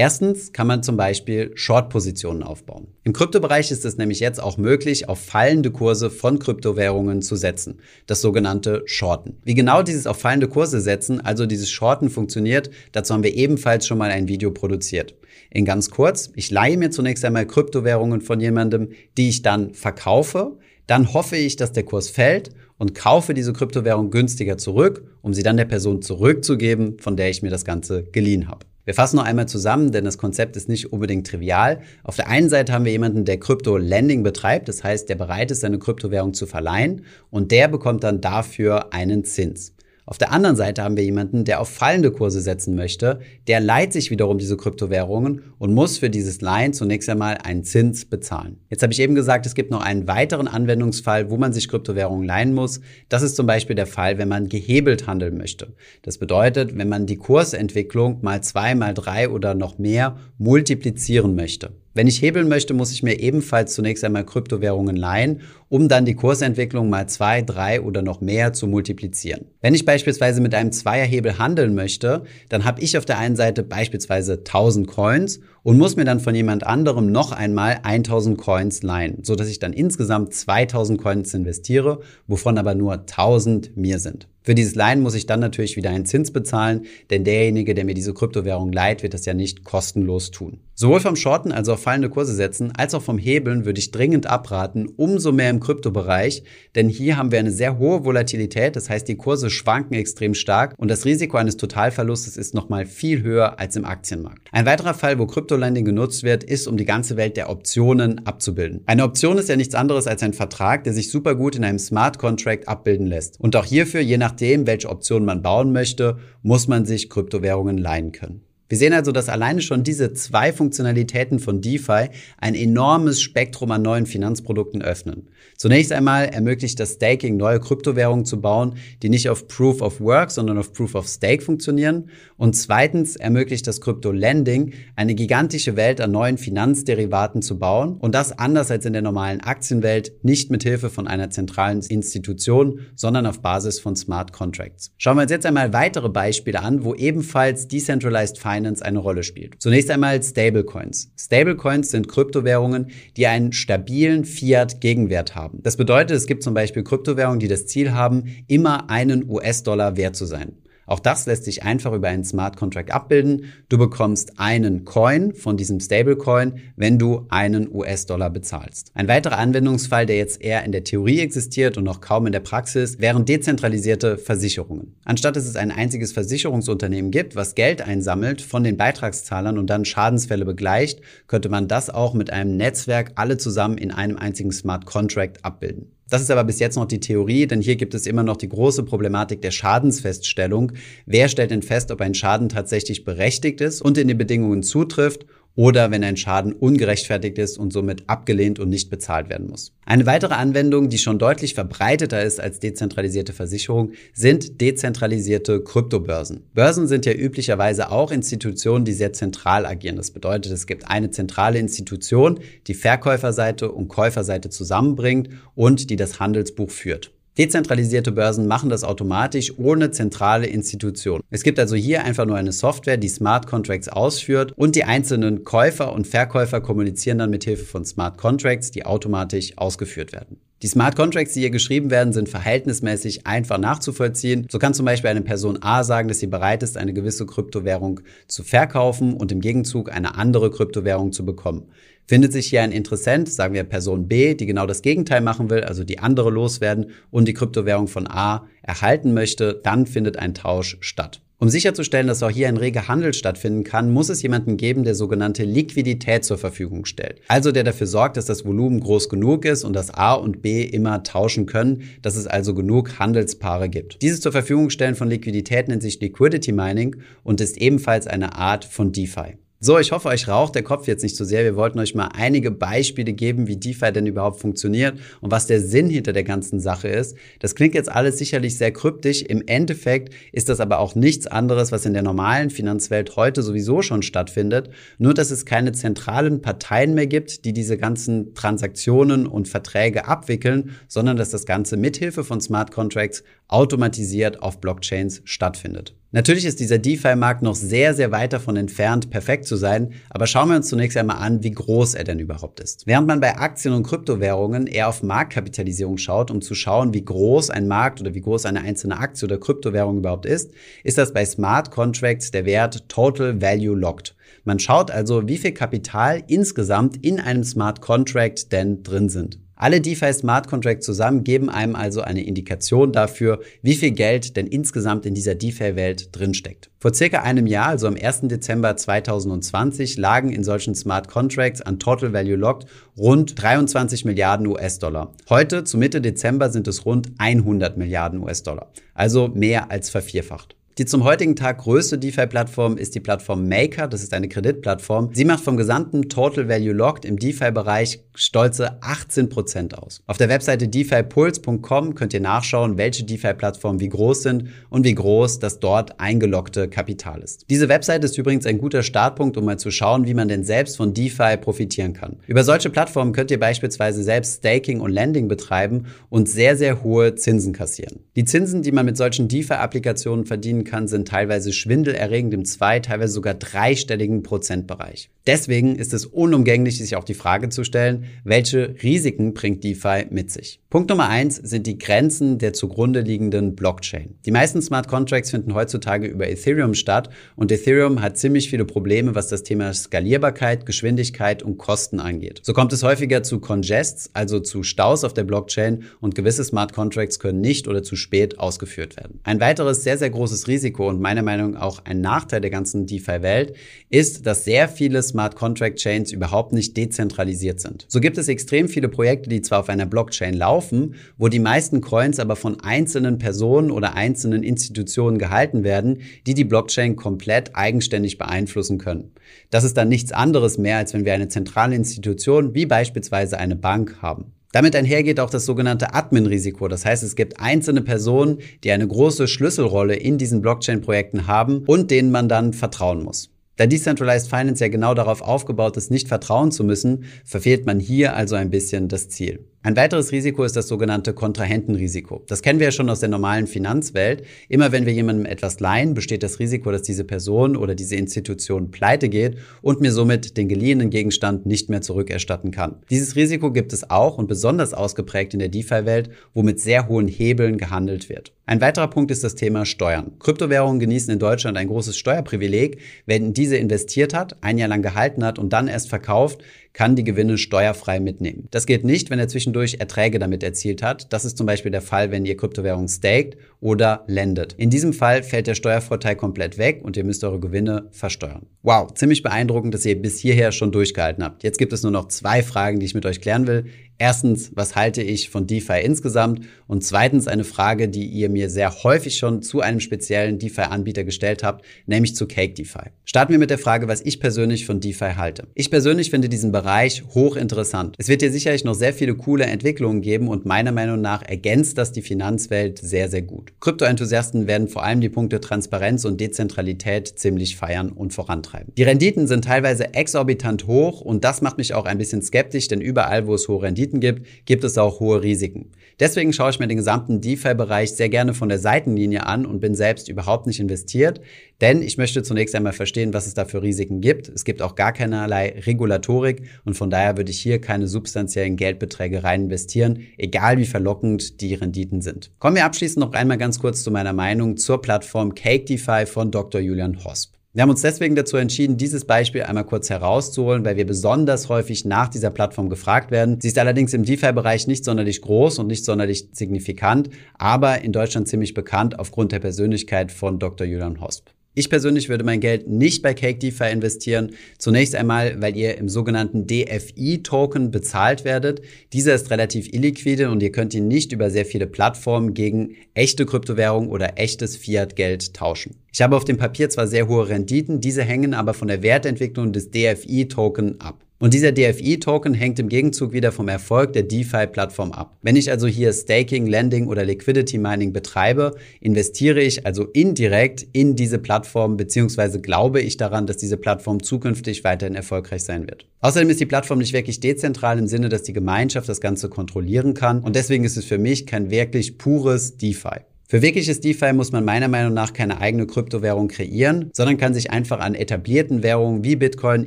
Erstens 0.00 0.52
kann 0.52 0.68
man 0.68 0.84
zum 0.84 0.96
Beispiel 0.96 1.50
Short-Positionen 1.56 2.44
aufbauen. 2.44 2.86
Im 3.02 3.12
Kryptobereich 3.12 3.72
ist 3.72 3.84
es 3.84 3.96
nämlich 3.96 4.20
jetzt 4.20 4.40
auch 4.40 4.56
möglich, 4.56 5.08
auf 5.08 5.18
fallende 5.18 5.72
Kurse 5.72 6.08
von 6.08 6.38
Kryptowährungen 6.38 7.20
zu 7.20 7.34
setzen. 7.34 7.80
Das 8.06 8.20
sogenannte 8.20 8.84
Shorten. 8.86 9.38
Wie 9.42 9.54
genau 9.54 9.82
dieses 9.82 10.06
auf 10.06 10.20
fallende 10.20 10.46
Kurse 10.46 10.80
setzen, 10.80 11.20
also 11.20 11.46
dieses 11.46 11.68
Shorten 11.68 12.10
funktioniert, 12.10 12.70
dazu 12.92 13.12
haben 13.12 13.24
wir 13.24 13.34
ebenfalls 13.34 13.88
schon 13.88 13.98
mal 13.98 14.12
ein 14.12 14.28
Video 14.28 14.52
produziert. 14.52 15.16
In 15.50 15.64
ganz 15.64 15.90
kurz, 15.90 16.30
ich 16.36 16.52
leihe 16.52 16.78
mir 16.78 16.92
zunächst 16.92 17.24
einmal 17.24 17.48
Kryptowährungen 17.48 18.20
von 18.20 18.38
jemandem, 18.38 18.90
die 19.16 19.30
ich 19.30 19.42
dann 19.42 19.74
verkaufe. 19.74 20.58
Dann 20.86 21.12
hoffe 21.12 21.36
ich, 21.36 21.56
dass 21.56 21.72
der 21.72 21.82
Kurs 21.82 22.08
fällt 22.08 22.50
und 22.78 22.94
kaufe 22.94 23.34
diese 23.34 23.52
Kryptowährung 23.52 24.12
günstiger 24.12 24.58
zurück, 24.58 25.02
um 25.22 25.34
sie 25.34 25.42
dann 25.42 25.56
der 25.56 25.64
Person 25.64 26.02
zurückzugeben, 26.02 27.00
von 27.00 27.16
der 27.16 27.30
ich 27.30 27.42
mir 27.42 27.50
das 27.50 27.64
Ganze 27.64 28.04
geliehen 28.04 28.46
habe. 28.46 28.67
Wir 28.88 28.94
fassen 28.94 29.16
noch 29.16 29.24
einmal 29.24 29.46
zusammen, 29.46 29.92
denn 29.92 30.06
das 30.06 30.16
Konzept 30.16 30.56
ist 30.56 30.70
nicht 30.70 30.94
unbedingt 30.94 31.26
trivial. 31.26 31.82
Auf 32.04 32.16
der 32.16 32.28
einen 32.28 32.48
Seite 32.48 32.72
haben 32.72 32.86
wir 32.86 32.92
jemanden, 32.92 33.26
der 33.26 33.38
Krypto-Lending 33.38 34.22
betreibt, 34.22 34.66
das 34.66 34.82
heißt, 34.82 35.10
der 35.10 35.16
bereit 35.16 35.50
ist, 35.50 35.60
seine 35.60 35.78
Kryptowährung 35.78 36.32
zu 36.32 36.46
verleihen 36.46 37.04
und 37.28 37.50
der 37.52 37.68
bekommt 37.68 38.02
dann 38.02 38.22
dafür 38.22 38.94
einen 38.94 39.26
Zins. 39.26 39.74
Auf 40.08 40.16
der 40.16 40.32
anderen 40.32 40.56
Seite 40.56 40.82
haben 40.82 40.96
wir 40.96 41.04
jemanden, 41.04 41.44
der 41.44 41.60
auf 41.60 41.68
fallende 41.68 42.10
Kurse 42.10 42.40
setzen 42.40 42.74
möchte, 42.74 43.20
der 43.46 43.60
leiht 43.60 43.92
sich 43.92 44.10
wiederum 44.10 44.38
diese 44.38 44.56
Kryptowährungen 44.56 45.42
und 45.58 45.74
muss 45.74 45.98
für 45.98 46.08
dieses 46.08 46.40
Leihen 46.40 46.72
zunächst 46.72 47.10
einmal 47.10 47.36
einen 47.44 47.62
Zins 47.62 48.06
bezahlen. 48.06 48.56
Jetzt 48.70 48.82
habe 48.82 48.90
ich 48.94 49.00
eben 49.00 49.14
gesagt, 49.14 49.44
es 49.44 49.54
gibt 49.54 49.70
noch 49.70 49.82
einen 49.82 50.08
weiteren 50.08 50.48
Anwendungsfall, 50.48 51.28
wo 51.28 51.36
man 51.36 51.52
sich 51.52 51.68
Kryptowährungen 51.68 52.26
leihen 52.26 52.54
muss. 52.54 52.80
Das 53.10 53.20
ist 53.20 53.36
zum 53.36 53.46
Beispiel 53.46 53.76
der 53.76 53.86
Fall, 53.86 54.16
wenn 54.16 54.28
man 54.28 54.48
gehebelt 54.48 55.06
handeln 55.06 55.36
möchte. 55.36 55.74
Das 56.00 56.16
bedeutet, 56.16 56.74
wenn 56.78 56.88
man 56.88 57.04
die 57.04 57.16
Kursentwicklung 57.16 58.20
mal 58.22 58.42
zwei, 58.42 58.74
mal 58.74 58.94
drei 58.94 59.28
oder 59.28 59.54
noch 59.54 59.76
mehr 59.76 60.16
multiplizieren 60.38 61.34
möchte. 61.34 61.74
Wenn 61.98 62.06
ich 62.06 62.22
hebeln 62.22 62.46
möchte, 62.46 62.74
muss 62.74 62.92
ich 62.92 63.02
mir 63.02 63.18
ebenfalls 63.18 63.74
zunächst 63.74 64.04
einmal 64.04 64.24
Kryptowährungen 64.24 64.94
leihen, 64.94 65.40
um 65.68 65.88
dann 65.88 66.04
die 66.04 66.14
Kursentwicklung 66.14 66.88
mal 66.88 67.08
zwei, 67.08 67.42
drei 67.42 67.80
oder 67.80 68.02
noch 68.02 68.20
mehr 68.20 68.52
zu 68.52 68.68
multiplizieren. 68.68 69.46
Wenn 69.62 69.74
ich 69.74 69.84
beispielsweise 69.84 70.40
mit 70.40 70.54
einem 70.54 70.70
Zweierhebel 70.70 71.38
handeln 71.38 71.74
möchte, 71.74 72.22
dann 72.50 72.64
habe 72.64 72.82
ich 72.82 72.96
auf 72.96 73.04
der 73.04 73.18
einen 73.18 73.34
Seite 73.34 73.64
beispielsweise 73.64 74.34
1000 74.34 74.86
Coins 74.86 75.40
und 75.68 75.76
muss 75.76 75.96
mir 75.96 76.06
dann 76.06 76.18
von 76.18 76.34
jemand 76.34 76.66
anderem 76.66 77.12
noch 77.12 77.30
einmal 77.30 77.80
1000 77.82 78.38
Coins 78.38 78.82
leihen, 78.82 79.22
so 79.22 79.34
dass 79.34 79.50
ich 79.50 79.58
dann 79.58 79.74
insgesamt 79.74 80.32
2000 80.32 80.98
Coins 80.98 81.34
investiere, 81.34 82.00
wovon 82.26 82.56
aber 82.56 82.74
nur 82.74 82.94
1000 82.94 83.76
mir 83.76 83.98
sind. 83.98 84.28
Für 84.48 84.54
dieses 84.54 84.76
Leihen 84.76 85.02
muss 85.02 85.14
ich 85.14 85.26
dann 85.26 85.40
natürlich 85.40 85.76
wieder 85.76 85.90
einen 85.90 86.06
Zins 86.06 86.30
bezahlen, 86.30 86.86
denn 87.10 87.22
derjenige, 87.22 87.74
der 87.74 87.84
mir 87.84 87.92
diese 87.92 88.14
Kryptowährung 88.14 88.72
leiht, 88.72 89.02
wird 89.02 89.12
das 89.12 89.26
ja 89.26 89.34
nicht 89.34 89.62
kostenlos 89.62 90.30
tun. 90.30 90.60
Sowohl 90.74 91.00
vom 91.00 91.16
Shorten, 91.16 91.52
also 91.52 91.74
auf 91.74 91.82
fallende 91.82 92.08
Kurse 92.08 92.32
setzen, 92.32 92.72
als 92.74 92.94
auch 92.94 93.02
vom 93.02 93.18
Hebeln 93.18 93.66
würde 93.66 93.78
ich 93.78 93.90
dringend 93.90 94.26
abraten, 94.26 94.88
umso 94.96 95.32
mehr 95.32 95.50
im 95.50 95.60
Kryptobereich, 95.60 96.44
denn 96.76 96.88
hier 96.88 97.18
haben 97.18 97.30
wir 97.30 97.40
eine 97.40 97.50
sehr 97.50 97.78
hohe 97.78 98.06
Volatilität, 98.06 98.74
das 98.74 98.88
heißt, 98.88 99.06
die 99.06 99.16
Kurse 99.16 99.50
schwanken 99.50 99.94
extrem 99.94 100.32
stark 100.32 100.74
und 100.78 100.88
das 100.88 101.04
Risiko 101.04 101.36
eines 101.36 101.58
Totalverlustes 101.58 102.38
ist 102.38 102.54
nochmal 102.54 102.86
viel 102.86 103.22
höher 103.22 103.58
als 103.58 103.76
im 103.76 103.84
Aktienmarkt. 103.84 104.48
Ein 104.52 104.64
weiterer 104.64 104.94
Fall, 104.94 105.18
wo 105.18 105.26
Kryptolending 105.58 105.84
genutzt 105.84 106.22
wird, 106.22 106.44
ist, 106.44 106.68
um 106.68 106.76
die 106.76 106.84
ganze 106.84 107.16
Welt 107.16 107.36
der 107.36 107.50
Optionen 107.50 108.24
abzubilden. 108.26 108.82
Eine 108.86 109.02
Option 109.02 109.38
ist 109.38 109.48
ja 109.48 109.56
nichts 109.56 109.74
anderes 109.74 110.06
als 110.06 110.22
ein 110.22 110.32
Vertrag, 110.32 110.84
der 110.84 110.92
sich 110.92 111.10
super 111.10 111.34
gut 111.34 111.56
in 111.56 111.64
einem 111.64 111.80
Smart 111.80 112.18
Contract 112.18 112.68
abbilden 112.68 113.06
lässt. 113.06 113.40
Und 113.40 113.56
auch 113.56 113.64
hierfür, 113.64 114.00
je 114.00 114.16
nach 114.16 114.28
nachdem, 114.28 114.66
welche 114.66 114.90
Option 114.90 115.24
man 115.24 115.42
bauen 115.42 115.72
möchte, 115.72 116.18
muss 116.42 116.68
man 116.68 116.84
sich 116.84 117.08
Kryptowährungen 117.08 117.78
leihen 117.78 118.12
können. 118.12 118.47
Wir 118.68 118.76
sehen 118.76 118.92
also, 118.92 119.12
dass 119.12 119.30
alleine 119.30 119.62
schon 119.62 119.82
diese 119.82 120.12
zwei 120.12 120.52
Funktionalitäten 120.52 121.38
von 121.38 121.62
DeFi 121.62 122.10
ein 122.36 122.54
enormes 122.54 123.22
Spektrum 123.22 123.70
an 123.70 123.80
neuen 123.80 124.04
Finanzprodukten 124.04 124.82
öffnen. 124.82 125.28
Zunächst 125.56 125.90
einmal 125.90 126.26
ermöglicht 126.26 126.78
das 126.78 126.94
Staking 126.94 127.38
neue 127.38 127.60
Kryptowährungen 127.60 128.26
zu 128.26 128.40
bauen, 128.40 128.74
die 129.02 129.08
nicht 129.08 129.30
auf 129.30 129.48
Proof 129.48 129.80
of 129.80 130.00
Work, 130.00 130.30
sondern 130.30 130.58
auf 130.58 130.74
Proof 130.74 130.94
of 130.94 131.08
Stake 131.08 131.42
funktionieren. 131.42 132.10
Und 132.36 132.56
zweitens 132.56 133.16
ermöglicht 133.16 133.66
das 133.66 133.80
Krypto-Lending 133.80 134.74
eine 134.96 135.14
gigantische 135.14 135.74
Welt 135.76 136.02
an 136.02 136.12
neuen 136.12 136.36
Finanzderivaten 136.36 137.40
zu 137.40 137.58
bauen 137.58 137.96
und 137.96 138.14
das 138.14 138.38
anders 138.38 138.70
als 138.70 138.84
in 138.84 138.92
der 138.92 139.02
normalen 139.02 139.40
Aktienwelt 139.40 140.12
nicht 140.22 140.50
mit 140.50 140.62
Hilfe 140.62 140.90
von 140.90 141.08
einer 141.08 141.30
zentralen 141.30 141.80
Institution, 141.80 142.80
sondern 142.94 143.24
auf 143.24 143.40
Basis 143.40 143.80
von 143.80 143.96
Smart 143.96 144.32
Contracts. 144.32 144.92
Schauen 144.98 145.16
wir 145.16 145.22
uns 145.22 145.30
jetzt 145.30 145.46
einmal 145.46 145.72
weitere 145.72 146.10
Beispiele 146.10 146.60
an, 146.60 146.84
wo 146.84 146.94
ebenfalls 146.94 147.66
Decentralized 147.66 148.38
Finance 148.38 148.57
eine 148.66 148.98
Rolle 148.98 149.22
spielt. 149.22 149.56
Zunächst 149.60 149.90
einmal 149.90 150.22
Stablecoins. 150.22 151.12
Stablecoins 151.18 151.90
sind 151.90 152.08
Kryptowährungen, 152.08 152.88
die 153.16 153.26
einen 153.26 153.52
stabilen 153.52 154.24
Fiat-Gegenwert 154.24 155.34
haben. 155.34 155.62
Das 155.62 155.76
bedeutet, 155.76 156.16
es 156.16 156.26
gibt 156.26 156.42
zum 156.42 156.54
Beispiel 156.54 156.82
Kryptowährungen, 156.82 157.40
die 157.40 157.48
das 157.48 157.66
Ziel 157.66 157.92
haben, 157.92 158.24
immer 158.46 158.90
einen 158.90 159.28
US-Dollar 159.28 159.96
wert 159.96 160.16
zu 160.16 160.26
sein. 160.26 160.58
Auch 160.88 161.00
das 161.00 161.26
lässt 161.26 161.44
sich 161.44 161.62
einfach 161.62 161.92
über 161.92 162.08
einen 162.08 162.24
Smart 162.24 162.56
Contract 162.56 162.90
abbilden. 162.90 163.44
Du 163.68 163.76
bekommst 163.76 164.40
einen 164.40 164.86
Coin 164.86 165.34
von 165.34 165.58
diesem 165.58 165.80
Stablecoin, 165.80 166.60
wenn 166.76 166.98
du 166.98 167.26
einen 167.28 167.72
US-Dollar 167.72 168.30
bezahlst. 168.30 168.90
Ein 168.94 169.06
weiterer 169.06 169.38
Anwendungsfall, 169.38 170.06
der 170.06 170.16
jetzt 170.16 170.40
eher 170.40 170.64
in 170.64 170.72
der 170.72 170.84
Theorie 170.84 171.20
existiert 171.20 171.76
und 171.76 171.84
noch 171.84 172.00
kaum 172.00 172.26
in 172.26 172.32
der 172.32 172.40
Praxis, 172.40 172.98
wären 172.98 173.26
dezentralisierte 173.26 174.16
Versicherungen. 174.16 174.96
Anstatt 175.04 175.36
dass 175.36 175.46
es 175.46 175.56
ein 175.56 175.70
einziges 175.70 176.12
Versicherungsunternehmen 176.12 177.10
gibt, 177.10 177.36
was 177.36 177.54
Geld 177.54 177.82
einsammelt 177.82 178.40
von 178.40 178.64
den 178.64 178.78
Beitragszahlern 178.78 179.58
und 179.58 179.68
dann 179.68 179.84
Schadensfälle 179.84 180.46
begleicht, 180.46 181.02
könnte 181.26 181.50
man 181.50 181.68
das 181.68 181.90
auch 181.90 182.14
mit 182.14 182.32
einem 182.32 182.56
Netzwerk 182.56 183.12
alle 183.16 183.36
zusammen 183.36 183.76
in 183.76 183.90
einem 183.90 184.16
einzigen 184.16 184.52
Smart 184.52 184.86
Contract 184.86 185.44
abbilden. 185.44 185.92
Das 186.10 186.22
ist 186.22 186.30
aber 186.30 186.44
bis 186.44 186.58
jetzt 186.58 186.76
noch 186.76 186.86
die 186.86 187.00
Theorie, 187.00 187.46
denn 187.46 187.60
hier 187.60 187.76
gibt 187.76 187.94
es 187.94 188.06
immer 188.06 188.22
noch 188.22 188.38
die 188.38 188.48
große 188.48 188.82
Problematik 188.82 189.42
der 189.42 189.50
Schadensfeststellung. 189.50 190.72
Wer 191.04 191.28
stellt 191.28 191.50
denn 191.50 191.62
fest, 191.62 191.90
ob 191.90 192.00
ein 192.00 192.14
Schaden 192.14 192.48
tatsächlich 192.48 193.04
berechtigt 193.04 193.60
ist 193.60 193.82
und 193.82 193.98
in 193.98 194.08
den 194.08 194.16
Bedingungen 194.16 194.62
zutrifft 194.62 195.26
oder 195.58 195.90
wenn 195.90 196.04
ein 196.04 196.16
Schaden 196.16 196.52
ungerechtfertigt 196.52 197.36
ist 197.36 197.58
und 197.58 197.72
somit 197.72 198.04
abgelehnt 198.08 198.60
und 198.60 198.68
nicht 198.68 198.90
bezahlt 198.90 199.28
werden 199.28 199.48
muss. 199.48 199.72
Eine 199.84 200.06
weitere 200.06 200.34
Anwendung, 200.34 200.88
die 200.88 200.98
schon 200.98 201.18
deutlich 201.18 201.54
verbreiteter 201.54 202.22
ist 202.22 202.38
als 202.38 202.60
dezentralisierte 202.60 203.32
Versicherung, 203.32 203.90
sind 204.14 204.60
dezentralisierte 204.60 205.60
Kryptobörsen. 205.60 206.44
Börsen 206.54 206.86
sind 206.86 207.06
ja 207.06 207.12
üblicherweise 207.12 207.90
auch 207.90 208.12
Institutionen, 208.12 208.84
die 208.84 208.92
sehr 208.92 209.12
zentral 209.12 209.66
agieren. 209.66 209.96
Das 209.96 210.12
bedeutet, 210.12 210.52
es 210.52 210.68
gibt 210.68 210.88
eine 210.88 211.10
zentrale 211.10 211.58
Institution, 211.58 212.38
die 212.68 212.74
Verkäuferseite 212.74 213.72
und 213.72 213.88
Käuferseite 213.88 214.50
zusammenbringt 214.50 215.28
und 215.56 215.90
die 215.90 215.96
das 215.96 216.20
Handelsbuch 216.20 216.70
führt. 216.70 217.10
Dezentralisierte 217.38 218.10
Börsen 218.10 218.48
machen 218.48 218.68
das 218.68 218.82
automatisch 218.82 219.56
ohne 219.58 219.92
zentrale 219.92 220.46
Institution. 220.46 221.22
Es 221.30 221.44
gibt 221.44 221.60
also 221.60 221.76
hier 221.76 222.04
einfach 222.04 222.26
nur 222.26 222.36
eine 222.36 222.50
Software, 222.50 222.96
die 222.96 223.08
Smart 223.08 223.46
Contracts 223.46 223.88
ausführt 223.88 224.52
und 224.56 224.74
die 224.74 224.82
einzelnen 224.82 225.44
Käufer 225.44 225.92
und 225.92 226.08
Verkäufer 226.08 226.60
kommunizieren 226.60 227.18
dann 227.18 227.30
mit 227.30 227.44
Hilfe 227.44 227.64
von 227.64 227.84
Smart 227.84 228.18
Contracts, 228.18 228.72
die 228.72 228.84
automatisch 228.84 229.52
ausgeführt 229.56 230.12
werden. 230.12 230.40
Die 230.60 230.66
Smart 230.66 230.96
Contracts, 230.96 231.34
die 231.34 231.40
hier 231.40 231.50
geschrieben 231.50 231.88
werden, 231.88 232.12
sind 232.12 232.28
verhältnismäßig 232.28 233.28
einfach 233.28 233.58
nachzuvollziehen. 233.58 234.48
So 234.50 234.58
kann 234.58 234.74
zum 234.74 234.86
Beispiel 234.86 235.10
eine 235.10 235.22
Person 235.22 235.62
A 235.62 235.84
sagen, 235.84 236.08
dass 236.08 236.18
sie 236.18 236.26
bereit 236.26 236.64
ist, 236.64 236.76
eine 236.76 236.92
gewisse 236.92 237.26
Kryptowährung 237.26 238.00
zu 238.26 238.42
verkaufen 238.42 239.14
und 239.14 239.30
im 239.30 239.40
Gegenzug 239.40 239.92
eine 239.92 240.16
andere 240.16 240.50
Kryptowährung 240.50 241.12
zu 241.12 241.24
bekommen. 241.24 241.68
Findet 242.08 242.32
sich 242.32 242.48
hier 242.48 242.62
ein 242.62 242.72
Interessent, 242.72 243.30
sagen 243.30 243.54
wir 243.54 243.62
Person 243.62 244.08
B, 244.08 244.34
die 244.34 244.46
genau 244.46 244.66
das 244.66 244.82
Gegenteil 244.82 245.20
machen 245.20 245.48
will, 245.48 245.62
also 245.62 245.84
die 245.84 246.00
andere 246.00 246.30
loswerden 246.30 246.90
und 247.12 247.28
die 247.28 247.34
Kryptowährung 247.34 247.86
von 247.86 248.08
A 248.08 248.48
erhalten 248.62 249.14
möchte, 249.14 249.60
dann 249.62 249.86
findet 249.86 250.16
ein 250.16 250.34
Tausch 250.34 250.78
statt. 250.80 251.20
Um 251.40 251.48
sicherzustellen, 251.48 252.08
dass 252.08 252.24
auch 252.24 252.30
hier 252.30 252.48
ein 252.48 252.56
reger 252.56 252.88
Handel 252.88 253.14
stattfinden 253.14 253.62
kann, 253.62 253.92
muss 253.92 254.08
es 254.08 254.22
jemanden 254.22 254.56
geben, 254.56 254.82
der 254.82 254.96
sogenannte 254.96 255.44
Liquidität 255.44 256.24
zur 256.24 256.36
Verfügung 256.36 256.84
stellt. 256.84 257.20
Also 257.28 257.52
der 257.52 257.62
dafür 257.62 257.86
sorgt, 257.86 258.16
dass 258.16 258.24
das 258.24 258.44
Volumen 258.44 258.80
groß 258.80 259.08
genug 259.08 259.44
ist 259.44 259.62
und 259.62 259.72
dass 259.72 259.94
A 259.94 260.14
und 260.14 260.42
B 260.42 260.64
immer 260.64 261.04
tauschen 261.04 261.46
können, 261.46 261.84
dass 262.02 262.16
es 262.16 262.26
also 262.26 262.54
genug 262.54 262.98
Handelspaare 262.98 263.68
gibt. 263.68 264.02
Dieses 264.02 264.20
zur 264.20 264.32
Verfügung 264.32 264.68
stellen 264.70 264.96
von 264.96 265.08
Liquidität 265.08 265.68
nennt 265.68 265.82
sich 265.82 266.00
Liquidity 266.00 266.50
Mining 266.50 266.96
und 267.22 267.40
ist 267.40 267.56
ebenfalls 267.56 268.08
eine 268.08 268.34
Art 268.34 268.64
von 268.64 268.90
DeFi. 268.90 269.38
So, 269.60 269.76
ich 269.76 269.90
hoffe, 269.90 270.06
euch 270.06 270.28
raucht 270.28 270.54
der 270.54 270.62
Kopf 270.62 270.86
jetzt 270.86 271.02
nicht 271.02 271.16
so 271.16 271.24
sehr. 271.24 271.42
Wir 271.42 271.56
wollten 271.56 271.80
euch 271.80 271.92
mal 271.92 272.10
einige 272.14 272.52
Beispiele 272.52 273.12
geben, 273.12 273.48
wie 273.48 273.56
DeFi 273.56 273.90
denn 273.90 274.06
überhaupt 274.06 274.38
funktioniert 274.38 275.00
und 275.20 275.32
was 275.32 275.48
der 275.48 275.60
Sinn 275.60 275.90
hinter 275.90 276.12
der 276.12 276.22
ganzen 276.22 276.60
Sache 276.60 276.86
ist. 276.86 277.16
Das 277.40 277.56
klingt 277.56 277.74
jetzt 277.74 277.90
alles 277.90 278.18
sicherlich 278.18 278.56
sehr 278.56 278.70
kryptisch. 278.70 279.22
Im 279.22 279.42
Endeffekt 279.48 280.14
ist 280.30 280.48
das 280.48 280.60
aber 280.60 280.78
auch 280.78 280.94
nichts 280.94 281.26
anderes, 281.26 281.72
was 281.72 281.86
in 281.86 281.92
der 281.92 282.04
normalen 282.04 282.50
Finanzwelt 282.50 283.16
heute 283.16 283.42
sowieso 283.42 283.82
schon 283.82 284.02
stattfindet. 284.02 284.70
Nur, 284.98 285.12
dass 285.12 285.32
es 285.32 285.44
keine 285.44 285.72
zentralen 285.72 286.40
Parteien 286.40 286.94
mehr 286.94 287.08
gibt, 287.08 287.44
die 287.44 287.52
diese 287.52 287.76
ganzen 287.76 288.34
Transaktionen 288.34 289.26
und 289.26 289.48
Verträge 289.48 290.06
abwickeln, 290.06 290.76
sondern 290.86 291.16
dass 291.16 291.30
das 291.30 291.46
Ganze 291.46 291.76
mithilfe 291.76 292.22
von 292.22 292.40
Smart 292.40 292.70
Contracts 292.70 293.24
automatisiert 293.48 294.40
auf 294.40 294.60
Blockchains 294.60 295.20
stattfindet. 295.24 295.97
Natürlich 296.10 296.46
ist 296.46 296.58
dieser 296.58 296.78
DeFi-Markt 296.78 297.42
noch 297.42 297.54
sehr, 297.54 297.92
sehr 297.92 298.10
weit 298.10 298.32
davon 298.32 298.56
entfernt, 298.56 299.10
perfekt 299.10 299.44
zu 299.44 299.56
sein, 299.56 299.92
aber 300.08 300.26
schauen 300.26 300.48
wir 300.48 300.56
uns 300.56 300.70
zunächst 300.70 300.96
einmal 300.96 301.18
an, 301.18 301.42
wie 301.42 301.50
groß 301.50 301.92
er 301.92 302.04
denn 302.04 302.18
überhaupt 302.18 302.60
ist. 302.60 302.86
Während 302.86 303.06
man 303.06 303.20
bei 303.20 303.36
Aktien 303.36 303.74
und 303.74 303.82
Kryptowährungen 303.82 304.66
eher 304.66 304.88
auf 304.88 305.02
Marktkapitalisierung 305.02 305.98
schaut, 305.98 306.30
um 306.30 306.40
zu 306.40 306.54
schauen, 306.54 306.94
wie 306.94 307.04
groß 307.04 307.50
ein 307.50 307.68
Markt 307.68 308.00
oder 308.00 308.14
wie 308.14 308.22
groß 308.22 308.46
eine 308.46 308.62
einzelne 308.62 308.96
Aktie 308.96 309.26
oder 309.26 309.36
Kryptowährung 309.36 309.98
überhaupt 309.98 310.24
ist, 310.24 310.50
ist 310.82 310.96
das 310.96 311.12
bei 311.12 311.26
Smart 311.26 311.70
Contracts 311.70 312.30
der 312.30 312.46
Wert 312.46 312.88
Total 312.88 313.42
Value 313.42 313.76
Locked. 313.76 314.16
Man 314.44 314.58
schaut 314.58 314.90
also, 314.90 315.28
wie 315.28 315.36
viel 315.36 315.52
Kapital 315.52 316.22
insgesamt 316.26 317.04
in 317.04 317.20
einem 317.20 317.44
Smart 317.44 317.82
Contract 317.82 318.50
denn 318.50 318.82
drin 318.82 319.10
sind. 319.10 319.40
Alle 319.60 319.80
DeFi 319.80 320.12
Smart 320.12 320.46
Contracts 320.46 320.86
zusammen 320.86 321.24
geben 321.24 321.50
einem 321.50 321.74
also 321.74 322.00
eine 322.00 322.24
Indikation 322.24 322.92
dafür, 322.92 323.40
wie 323.60 323.74
viel 323.74 323.90
Geld 323.90 324.36
denn 324.36 324.46
insgesamt 324.46 325.04
in 325.04 325.14
dieser 325.14 325.34
DeFi-Welt 325.34 326.10
drinsteckt. 326.12 326.70
Vor 326.78 326.94
circa 326.94 327.22
einem 327.22 327.48
Jahr, 327.48 327.66
also 327.66 327.88
am 327.88 327.96
1. 328.00 328.28
Dezember 328.28 328.76
2020, 328.76 329.96
lagen 329.98 330.30
in 330.30 330.44
solchen 330.44 330.76
Smart 330.76 331.08
Contracts 331.08 331.60
an 331.60 331.80
Total 331.80 332.12
Value 332.12 332.36
Locked 332.36 332.68
rund 332.96 333.42
23 333.42 334.04
Milliarden 334.04 334.46
US-Dollar. 334.46 335.12
Heute, 335.28 335.64
zu 335.64 335.76
Mitte 335.76 336.00
Dezember, 336.00 336.50
sind 336.50 336.68
es 336.68 336.86
rund 336.86 337.08
100 337.18 337.76
Milliarden 337.76 338.22
US-Dollar. 338.22 338.70
Also 338.94 339.26
mehr 339.26 339.72
als 339.72 339.90
vervierfacht. 339.90 340.54
Die 340.78 340.84
zum 340.84 341.02
heutigen 341.02 341.34
Tag 341.34 341.58
größte 341.58 341.98
DeFi-Plattform 341.98 342.76
ist 342.76 342.94
die 342.94 343.00
Plattform 343.00 343.48
Maker. 343.48 343.88
Das 343.88 344.00
ist 344.00 344.14
eine 344.14 344.28
Kreditplattform. 344.28 345.10
Sie 345.12 345.24
macht 345.24 345.42
vom 345.42 345.56
gesamten 345.56 346.08
Total 346.08 346.48
Value 346.48 346.72
Locked 346.72 347.04
im 347.04 347.18
DeFi-Bereich 347.18 348.04
stolze 348.14 348.80
18% 348.80 349.74
aus. 349.74 350.04
Auf 350.06 350.18
der 350.18 350.28
Webseite 350.28 350.68
defipulse.com 350.68 351.96
könnt 351.96 352.14
ihr 352.14 352.20
nachschauen, 352.20 352.78
welche 352.78 353.02
DeFi-Plattformen 353.02 353.80
wie 353.80 353.88
groß 353.88 354.22
sind 354.22 354.50
und 354.70 354.84
wie 354.84 354.94
groß 354.94 355.40
das 355.40 355.58
dort 355.58 355.98
eingeloggte 355.98 356.68
Kapital 356.68 357.22
ist. 357.22 357.46
Diese 357.50 357.68
Webseite 357.68 358.04
ist 358.04 358.16
übrigens 358.16 358.46
ein 358.46 358.58
guter 358.58 358.84
Startpunkt, 358.84 359.36
um 359.36 359.46
mal 359.46 359.58
zu 359.58 359.72
schauen, 359.72 360.06
wie 360.06 360.14
man 360.14 360.28
denn 360.28 360.44
selbst 360.44 360.76
von 360.76 360.94
DeFi 360.94 361.38
profitieren 361.38 361.92
kann. 361.92 362.18
Über 362.28 362.44
solche 362.44 362.70
Plattformen 362.70 363.12
könnt 363.12 363.32
ihr 363.32 363.40
beispielsweise 363.40 364.04
selbst 364.04 364.38
Staking 364.38 364.78
und 364.78 364.92
Lending 364.92 365.26
betreiben 365.26 365.86
und 366.08 366.28
sehr, 366.28 366.56
sehr 366.56 366.84
hohe 366.84 367.16
Zinsen 367.16 367.52
kassieren. 367.52 368.04
Die 368.14 368.24
Zinsen, 368.24 368.62
die 368.62 368.70
man 368.70 368.86
mit 368.86 368.96
solchen 368.96 369.26
DeFi-Applikationen 369.26 370.24
verdienen 370.24 370.67
kann, 370.68 370.88
sind 370.88 371.08
teilweise 371.08 371.52
schwindelerregend 371.52 372.34
im 372.34 372.44
zwei-, 372.44 372.80
teilweise 372.80 373.12
sogar 373.12 373.34
dreistelligen 373.34 374.22
Prozentbereich. 374.22 375.10
Deswegen 375.26 375.76
ist 375.76 375.92
es 375.92 376.06
unumgänglich, 376.06 376.78
sich 376.78 376.96
auch 376.96 377.04
die 377.04 377.12
Frage 377.12 377.50
zu 377.50 377.62
stellen, 377.62 378.04
welche 378.24 378.74
Risiken 378.82 379.34
bringt 379.34 379.62
DeFi 379.62 380.06
mit 380.08 380.30
sich? 380.30 380.58
Punkt 380.70 380.88
Nummer 380.88 381.08
eins 381.08 381.36
sind 381.36 381.66
die 381.66 381.76
Grenzen 381.76 382.38
der 382.38 382.54
zugrunde 382.54 383.00
liegenden 383.00 383.54
Blockchain. 383.54 384.14
Die 384.24 384.30
meisten 384.30 384.62
Smart 384.62 384.88
Contracts 384.88 385.30
finden 385.30 385.54
heutzutage 385.54 386.06
über 386.06 386.28
Ethereum 386.28 386.72
statt 386.72 387.10
und 387.36 387.52
Ethereum 387.52 388.00
hat 388.00 388.16
ziemlich 388.16 388.48
viele 388.48 388.64
Probleme, 388.64 389.14
was 389.14 389.28
das 389.28 389.42
Thema 389.42 389.72
Skalierbarkeit, 389.74 390.64
Geschwindigkeit 390.64 391.42
und 391.42 391.58
Kosten 391.58 392.00
angeht. 392.00 392.40
So 392.42 392.54
kommt 392.54 392.72
es 392.72 392.82
häufiger 392.82 393.22
zu 393.22 393.38
Congests, 393.38 394.10
also 394.14 394.40
zu 394.40 394.62
Staus 394.62 395.04
auf 395.04 395.12
der 395.12 395.24
Blockchain 395.24 395.84
und 396.00 396.14
gewisse 396.14 396.44
Smart 396.44 396.72
Contracts 396.72 397.18
können 397.18 397.42
nicht 397.42 397.68
oder 397.68 397.82
zu 397.82 397.96
spät 397.96 398.38
ausgeführt 398.38 398.96
werden. 398.96 399.20
Ein 399.24 399.40
weiteres 399.40 399.84
sehr, 399.84 399.98
sehr 399.98 400.10
großes 400.10 400.48
Risiko 400.48 400.57
und 400.88 401.00
meiner 401.00 401.22
Meinung 401.22 401.52
nach 401.52 401.68
auch 401.68 401.84
ein 401.84 402.00
Nachteil 402.00 402.40
der 402.40 402.50
ganzen 402.50 402.86
DeFi-Welt 402.86 403.54
ist, 403.90 404.26
dass 404.26 404.44
sehr 404.44 404.68
viele 404.68 405.02
Smart 405.02 405.36
Contract 405.36 405.76
Chains 405.76 406.12
überhaupt 406.12 406.52
nicht 406.52 406.76
dezentralisiert 406.76 407.60
sind. 407.60 407.84
So 407.88 408.00
gibt 408.00 408.16
es 408.16 408.28
extrem 408.28 408.68
viele 408.68 408.88
Projekte, 408.88 409.28
die 409.28 409.42
zwar 409.42 409.60
auf 409.60 409.68
einer 409.68 409.86
Blockchain 409.86 410.34
laufen, 410.34 410.94
wo 411.18 411.28
die 411.28 411.38
meisten 411.38 411.80
Coins 411.80 412.18
aber 412.18 412.36
von 412.36 412.60
einzelnen 412.60 413.18
Personen 413.18 413.70
oder 413.70 413.94
einzelnen 413.94 414.42
Institutionen 414.42 415.18
gehalten 415.18 415.62
werden, 415.62 415.98
die 416.26 416.34
die 416.34 416.44
Blockchain 416.44 416.96
komplett 416.96 417.54
eigenständig 417.54 418.16
beeinflussen 418.16 418.78
können. 418.78 419.12
Das 419.50 419.64
ist 419.64 419.76
dann 419.76 419.88
nichts 419.88 420.12
anderes 420.12 420.56
mehr, 420.56 420.78
als 420.78 420.94
wenn 420.94 421.04
wir 421.04 421.14
eine 421.14 421.28
zentrale 421.28 421.74
Institution 421.74 422.54
wie 422.54 422.66
beispielsweise 422.66 423.38
eine 423.38 423.56
Bank 423.56 423.98
haben. 424.00 424.32
Damit 424.52 424.74
einhergeht 424.74 425.20
auch 425.20 425.30
das 425.30 425.44
sogenannte 425.44 425.94
Admin-Risiko. 425.94 426.68
Das 426.68 426.84
heißt, 426.84 427.02
es 427.02 427.16
gibt 427.16 427.38
einzelne 427.38 427.82
Personen, 427.82 428.38
die 428.64 428.72
eine 428.72 428.88
große 428.88 429.28
Schlüsselrolle 429.28 429.94
in 429.96 430.16
diesen 430.16 430.40
Blockchain-Projekten 430.40 431.26
haben 431.26 431.64
und 431.66 431.90
denen 431.90 432.10
man 432.10 432.28
dann 432.28 432.54
vertrauen 432.54 433.02
muss. 433.02 433.30
Da 433.56 433.66
Decentralized 433.66 434.30
Finance 434.30 434.64
ja 434.64 434.68
genau 434.68 434.94
darauf 434.94 435.20
aufgebaut 435.20 435.76
ist, 435.76 435.90
nicht 435.90 436.06
vertrauen 436.06 436.52
zu 436.52 436.62
müssen, 436.62 437.04
verfehlt 437.24 437.66
man 437.66 437.80
hier 437.80 438.14
also 438.14 438.36
ein 438.36 438.50
bisschen 438.50 438.86
das 438.88 439.08
Ziel. 439.08 439.44
Ein 439.64 439.74
weiteres 439.74 440.12
Risiko 440.12 440.44
ist 440.44 440.54
das 440.54 440.68
sogenannte 440.68 441.12
Kontrahentenrisiko. 441.14 442.22
Das 442.28 442.42
kennen 442.42 442.60
wir 442.60 442.68
ja 442.68 442.70
schon 442.70 442.88
aus 442.88 443.00
der 443.00 443.08
normalen 443.08 443.48
Finanzwelt. 443.48 444.22
Immer 444.48 444.70
wenn 444.70 444.86
wir 444.86 444.92
jemandem 444.92 445.26
etwas 445.26 445.58
leihen, 445.58 445.94
besteht 445.94 446.22
das 446.22 446.38
Risiko, 446.38 446.70
dass 446.70 446.82
diese 446.82 447.02
Person 447.02 447.56
oder 447.56 447.74
diese 447.74 447.96
Institution 447.96 448.70
pleite 448.70 449.08
geht 449.08 449.38
und 449.60 449.80
mir 449.80 449.90
somit 449.90 450.36
den 450.36 450.48
geliehenen 450.48 450.90
Gegenstand 450.90 451.44
nicht 451.44 451.70
mehr 451.70 451.80
zurückerstatten 451.80 452.52
kann. 452.52 452.76
Dieses 452.88 453.16
Risiko 453.16 453.50
gibt 453.50 453.72
es 453.72 453.90
auch 453.90 454.16
und 454.16 454.28
besonders 454.28 454.74
ausgeprägt 454.74 455.32
in 455.32 455.40
der 455.40 455.48
DeFi-Welt, 455.48 456.10
wo 456.34 456.44
mit 456.44 456.60
sehr 456.60 456.86
hohen 456.86 457.08
Hebeln 457.08 457.58
gehandelt 457.58 458.08
wird. 458.08 458.32
Ein 458.46 458.60
weiterer 458.60 458.88
Punkt 458.88 459.10
ist 459.10 459.24
das 459.24 459.34
Thema 459.34 459.66
Steuern. 459.66 460.12
Kryptowährungen 460.20 460.78
genießen 460.78 461.12
in 461.12 461.18
Deutschland 461.18 461.58
ein 461.58 461.68
großes 461.68 461.98
Steuerprivileg. 461.98 462.78
Wer 463.04 463.16
in 463.16 463.34
diese 463.34 463.56
investiert 463.56 464.14
hat, 464.14 464.42
ein 464.42 464.56
Jahr 464.56 464.68
lang 464.68 464.82
gehalten 464.82 465.22
hat 465.22 465.38
und 465.38 465.52
dann 465.52 465.68
erst 465.68 465.90
verkauft, 465.90 466.42
kann 466.78 466.94
die 466.94 467.02
Gewinne 467.02 467.38
steuerfrei 467.38 467.98
mitnehmen. 467.98 468.46
Das 468.52 468.64
geht 468.64 468.84
nicht, 468.84 469.10
wenn 469.10 469.18
er 469.18 469.26
zwischendurch 469.26 469.78
Erträge 469.80 470.20
damit 470.20 470.44
erzielt 470.44 470.80
hat. 470.80 471.12
Das 471.12 471.24
ist 471.24 471.36
zum 471.36 471.44
Beispiel 471.44 471.72
der 471.72 471.82
Fall, 471.82 472.12
wenn 472.12 472.24
ihr 472.24 472.36
Kryptowährung 472.36 472.86
staked 472.86 473.36
oder 473.58 474.04
lendet. 474.06 474.52
In 474.52 474.70
diesem 474.70 474.92
Fall 474.92 475.24
fällt 475.24 475.48
der 475.48 475.56
Steuervorteil 475.56 476.14
komplett 476.14 476.56
weg 476.56 476.82
und 476.84 476.96
ihr 476.96 477.02
müsst 477.02 477.24
eure 477.24 477.40
Gewinne 477.40 477.88
versteuern. 477.90 478.46
Wow, 478.62 478.94
ziemlich 478.94 479.24
beeindruckend, 479.24 479.74
dass 479.74 479.84
ihr 479.86 480.00
bis 480.00 480.20
hierher 480.20 480.52
schon 480.52 480.70
durchgehalten 480.70 481.24
habt. 481.24 481.42
Jetzt 481.42 481.58
gibt 481.58 481.72
es 481.72 481.82
nur 481.82 481.90
noch 481.90 482.06
zwei 482.06 482.44
Fragen, 482.44 482.78
die 482.78 482.86
ich 482.86 482.94
mit 482.94 483.06
euch 483.06 483.20
klären 483.20 483.48
will. 483.48 483.64
Erstens, 484.00 484.52
was 484.54 484.76
halte 484.76 485.02
ich 485.02 485.28
von 485.28 485.48
DeFi 485.48 485.80
insgesamt? 485.82 486.46
Und 486.68 486.84
zweitens 486.84 487.26
eine 487.26 487.42
Frage, 487.42 487.88
die 487.88 488.06
ihr 488.06 488.28
mir 488.28 488.48
sehr 488.48 488.84
häufig 488.84 489.16
schon 489.16 489.42
zu 489.42 489.60
einem 489.60 489.80
speziellen 489.80 490.38
DeFi-Anbieter 490.38 491.02
gestellt 491.02 491.42
habt, 491.42 491.64
nämlich 491.86 492.14
zu 492.14 492.28
Cake 492.28 492.54
DeFi. 492.54 492.90
Starten 493.04 493.32
wir 493.32 493.40
mit 493.40 493.50
der 493.50 493.58
Frage, 493.58 493.88
was 493.88 494.00
ich 494.02 494.20
persönlich 494.20 494.66
von 494.66 494.78
DeFi 494.78 495.14
halte. 495.16 495.48
Ich 495.54 495.70
persönlich 495.70 496.10
finde 496.10 496.28
diesen 496.28 496.52
Bereich 496.52 497.02
hochinteressant. 497.12 497.96
Es 497.98 498.06
wird 498.06 498.22
hier 498.22 498.30
sicherlich 498.30 498.62
noch 498.62 498.74
sehr 498.74 498.92
viele 498.92 499.16
coole 499.16 499.46
Entwicklungen 499.46 500.00
geben 500.00 500.28
und 500.28 500.46
meiner 500.46 500.70
Meinung 500.70 501.00
nach 501.00 501.22
ergänzt 501.22 501.76
das 501.76 501.90
die 501.90 502.02
Finanzwelt 502.02 502.78
sehr, 502.78 503.08
sehr 503.08 503.22
gut. 503.22 503.52
Krypto-Enthusiasten 503.60 504.46
werden 504.46 504.68
vor 504.68 504.84
allem 504.84 505.00
die 505.00 505.08
Punkte 505.08 505.40
Transparenz 505.40 506.04
und 506.04 506.20
Dezentralität 506.20 507.08
ziemlich 507.18 507.56
feiern 507.56 507.90
und 507.90 508.12
vorantreiben. 508.12 508.72
Die 508.76 508.84
Renditen 508.84 509.26
sind 509.26 509.44
teilweise 509.44 509.94
exorbitant 509.94 510.68
hoch 510.68 511.00
und 511.00 511.24
das 511.24 511.42
macht 511.42 511.58
mich 511.58 511.74
auch 511.74 511.86
ein 511.86 511.98
bisschen 511.98 512.22
skeptisch, 512.22 512.68
denn 512.68 512.80
überall, 512.80 513.26
wo 513.26 513.34
es 513.34 513.48
hohe 513.48 513.62
Renditen 513.62 513.87
Renditen 513.88 514.00
gibt, 514.00 514.46
gibt 514.46 514.64
es 514.64 514.78
auch 514.78 515.00
hohe 515.00 515.22
Risiken. 515.22 515.70
Deswegen 516.00 516.32
schaue 516.32 516.50
ich 516.50 516.60
mir 516.60 516.68
den 516.68 516.76
gesamten 516.76 517.20
DeFi-Bereich 517.20 517.90
sehr 517.90 518.08
gerne 518.08 518.32
von 518.32 518.48
der 518.48 518.60
Seitenlinie 518.60 519.26
an 519.26 519.44
und 519.44 519.58
bin 519.58 519.74
selbst 519.74 520.08
überhaupt 520.08 520.46
nicht 520.46 520.60
investiert, 520.60 521.20
denn 521.60 521.82
ich 521.82 521.98
möchte 521.98 522.22
zunächst 522.22 522.54
einmal 522.54 522.72
verstehen, 522.72 523.12
was 523.12 523.26
es 523.26 523.34
da 523.34 523.44
für 523.44 523.62
Risiken 523.62 524.00
gibt. 524.00 524.28
Es 524.28 524.44
gibt 524.44 524.62
auch 524.62 524.76
gar 524.76 524.92
keinerlei 524.92 525.56
Regulatorik 525.66 526.42
und 526.64 526.74
von 526.74 526.88
daher 526.88 527.16
würde 527.16 527.32
ich 527.32 527.40
hier 527.40 527.60
keine 527.60 527.88
substanziellen 527.88 528.54
Geldbeträge 528.56 529.24
rein 529.24 529.44
investieren, 529.44 530.06
egal 530.18 530.58
wie 530.58 530.66
verlockend 530.66 531.40
die 531.40 531.54
Renditen 531.54 532.00
sind. 532.00 532.30
Kommen 532.38 532.54
wir 532.54 532.64
abschließend 532.64 533.04
noch 533.04 533.12
einmal 533.14 533.38
ganz 533.38 533.58
kurz 533.58 533.82
zu 533.82 533.90
meiner 533.90 534.12
Meinung 534.12 534.56
zur 534.56 534.80
Plattform 534.80 535.34
Cake 535.34 535.64
DeFi 535.64 536.06
von 536.06 536.30
Dr. 536.30 536.60
Julian 536.60 537.04
Hosp. 537.04 537.37
Wir 537.54 537.62
haben 537.62 537.70
uns 537.70 537.80
deswegen 537.80 538.14
dazu 538.14 538.36
entschieden, 538.36 538.76
dieses 538.76 539.06
Beispiel 539.06 539.42
einmal 539.42 539.64
kurz 539.64 539.88
herauszuholen, 539.88 540.66
weil 540.66 540.76
wir 540.76 540.86
besonders 540.86 541.48
häufig 541.48 541.86
nach 541.86 542.08
dieser 542.08 542.30
Plattform 542.30 542.68
gefragt 542.68 543.10
werden. 543.10 543.40
Sie 543.40 543.48
ist 543.48 543.58
allerdings 543.58 543.94
im 543.94 544.04
DeFi-Bereich 544.04 544.66
nicht 544.66 544.84
sonderlich 544.84 545.22
groß 545.22 545.58
und 545.58 545.66
nicht 545.66 545.86
sonderlich 545.86 546.28
signifikant, 546.32 547.08
aber 547.38 547.80
in 547.80 547.92
Deutschland 547.92 548.28
ziemlich 548.28 548.52
bekannt 548.52 548.98
aufgrund 548.98 549.32
der 549.32 549.38
Persönlichkeit 549.38 550.12
von 550.12 550.38
Dr. 550.38 550.66
Julian 550.66 551.00
Hosp. 551.00 551.30
Ich 551.58 551.70
persönlich 551.70 552.08
würde 552.08 552.22
mein 552.22 552.38
Geld 552.38 552.68
nicht 552.68 553.02
bei 553.02 553.14
Cake 553.14 553.40
DeFi 553.40 553.72
investieren. 553.72 554.30
Zunächst 554.58 554.94
einmal, 554.94 555.42
weil 555.42 555.56
ihr 555.56 555.76
im 555.76 555.88
sogenannten 555.88 556.46
DFI-Token 556.46 557.72
bezahlt 557.72 558.24
werdet. 558.24 558.62
Dieser 558.92 559.16
ist 559.16 559.32
relativ 559.32 559.66
illiquide 559.72 560.30
und 560.30 560.40
ihr 560.40 560.52
könnt 560.52 560.72
ihn 560.72 560.86
nicht 560.86 561.10
über 561.10 561.30
sehr 561.30 561.44
viele 561.44 561.66
Plattformen 561.66 562.32
gegen 562.32 562.76
echte 562.94 563.26
Kryptowährung 563.26 563.88
oder 563.88 564.20
echtes 564.20 564.56
Fiat-Geld 564.56 565.34
tauschen. 565.34 565.74
Ich 565.92 566.00
habe 566.00 566.14
auf 566.14 566.24
dem 566.24 566.36
Papier 566.36 566.70
zwar 566.70 566.86
sehr 566.86 567.08
hohe 567.08 567.28
Renditen, 567.28 567.80
diese 567.80 568.04
hängen 568.04 568.34
aber 568.34 568.54
von 568.54 568.68
der 568.68 568.84
Wertentwicklung 568.84 569.52
des 569.52 569.72
DFI-Token 569.72 570.80
ab. 570.80 571.07
Und 571.20 571.34
dieser 571.34 571.50
DFI-Token 571.50 572.32
hängt 572.32 572.60
im 572.60 572.68
Gegenzug 572.68 573.12
wieder 573.12 573.32
vom 573.32 573.48
Erfolg 573.48 573.92
der 573.92 574.04
DeFi-Plattform 574.04 574.92
ab. 574.92 575.16
Wenn 575.20 575.34
ich 575.34 575.50
also 575.50 575.66
hier 575.66 575.92
Staking, 575.92 576.46
Lending 576.46 576.86
oder 576.86 577.04
Liquidity 577.04 577.58
Mining 577.58 577.92
betreibe, 577.92 578.54
investiere 578.80 579.40
ich 579.40 579.66
also 579.66 579.86
indirekt 579.86 580.64
in 580.72 580.94
diese 580.94 581.18
Plattform 581.18 581.76
beziehungsweise 581.76 582.40
glaube 582.40 582.80
ich 582.80 582.98
daran, 582.98 583.26
dass 583.26 583.36
diese 583.36 583.56
Plattform 583.56 584.00
zukünftig 584.00 584.62
weiterhin 584.62 584.94
erfolgreich 584.94 585.42
sein 585.42 585.66
wird. 585.66 585.86
Außerdem 586.02 586.30
ist 586.30 586.38
die 586.38 586.46
Plattform 586.46 586.78
nicht 586.78 586.92
wirklich 586.92 587.18
dezentral 587.18 587.80
im 587.80 587.88
Sinne, 587.88 588.08
dass 588.08 588.22
die 588.22 588.32
Gemeinschaft 588.32 588.88
das 588.88 589.00
Ganze 589.00 589.28
kontrollieren 589.28 589.94
kann 589.94 590.20
und 590.20 590.36
deswegen 590.36 590.62
ist 590.62 590.76
es 590.76 590.84
für 590.84 590.98
mich 590.98 591.26
kein 591.26 591.50
wirklich 591.50 591.98
pures 591.98 592.58
DeFi. 592.58 593.00
Für 593.30 593.42
wirkliches 593.42 593.80
DeFi 593.80 594.14
muss 594.14 594.32
man 594.32 594.42
meiner 594.42 594.68
Meinung 594.68 594.94
nach 594.94 595.12
keine 595.12 595.38
eigene 595.42 595.66
Kryptowährung 595.66 596.28
kreieren, 596.28 596.88
sondern 596.94 597.18
kann 597.18 597.34
sich 597.34 597.50
einfach 597.50 597.78
an 597.78 597.94
etablierten 597.94 598.62
Währungen 598.62 599.04
wie 599.04 599.16
Bitcoin, 599.16 599.66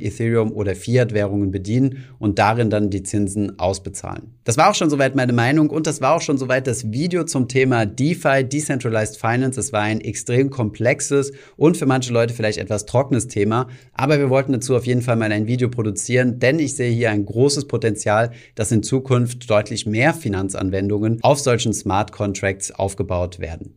Ethereum 0.00 0.50
oder 0.50 0.74
Fiat-Währungen 0.74 1.52
bedienen 1.52 2.04
und 2.18 2.40
darin 2.40 2.70
dann 2.70 2.90
die 2.90 3.04
Zinsen 3.04 3.60
ausbezahlen. 3.60 4.34
Das 4.44 4.56
war 4.56 4.70
auch 4.70 4.74
schon 4.74 4.90
soweit 4.90 5.14
meine 5.14 5.32
Meinung 5.32 5.70
und 5.70 5.86
das 5.86 6.00
war 6.00 6.16
auch 6.16 6.20
schon 6.20 6.36
soweit 6.36 6.66
das 6.66 6.90
Video 6.90 7.22
zum 7.22 7.46
Thema 7.46 7.86
DeFi, 7.86 8.42
Decentralized 8.42 9.16
Finance. 9.16 9.60
Es 9.60 9.72
war 9.72 9.82
ein 9.82 10.00
extrem 10.00 10.50
komplexes 10.50 11.32
und 11.56 11.76
für 11.76 11.86
manche 11.86 12.12
Leute 12.12 12.34
vielleicht 12.34 12.58
etwas 12.58 12.84
trockenes 12.84 13.28
Thema, 13.28 13.68
aber 13.92 14.18
wir 14.18 14.30
wollten 14.30 14.52
dazu 14.52 14.74
auf 14.74 14.84
jeden 14.84 15.02
Fall 15.02 15.14
mal 15.14 15.30
ein 15.30 15.46
Video 15.46 15.68
produzieren, 15.68 16.40
denn 16.40 16.58
ich 16.58 16.74
sehe 16.74 16.90
hier 16.90 17.12
ein 17.12 17.24
großes 17.24 17.68
Potenzial, 17.68 18.32
dass 18.56 18.72
in 18.72 18.82
Zukunft 18.82 19.48
deutlich 19.48 19.86
mehr 19.86 20.12
Finanzanwendungen 20.12 21.20
auf 21.22 21.38
solchen 21.38 21.72
Smart 21.72 22.10
Contracts 22.10 22.72
aufgebaut 22.72 23.38
werden. 23.38 23.76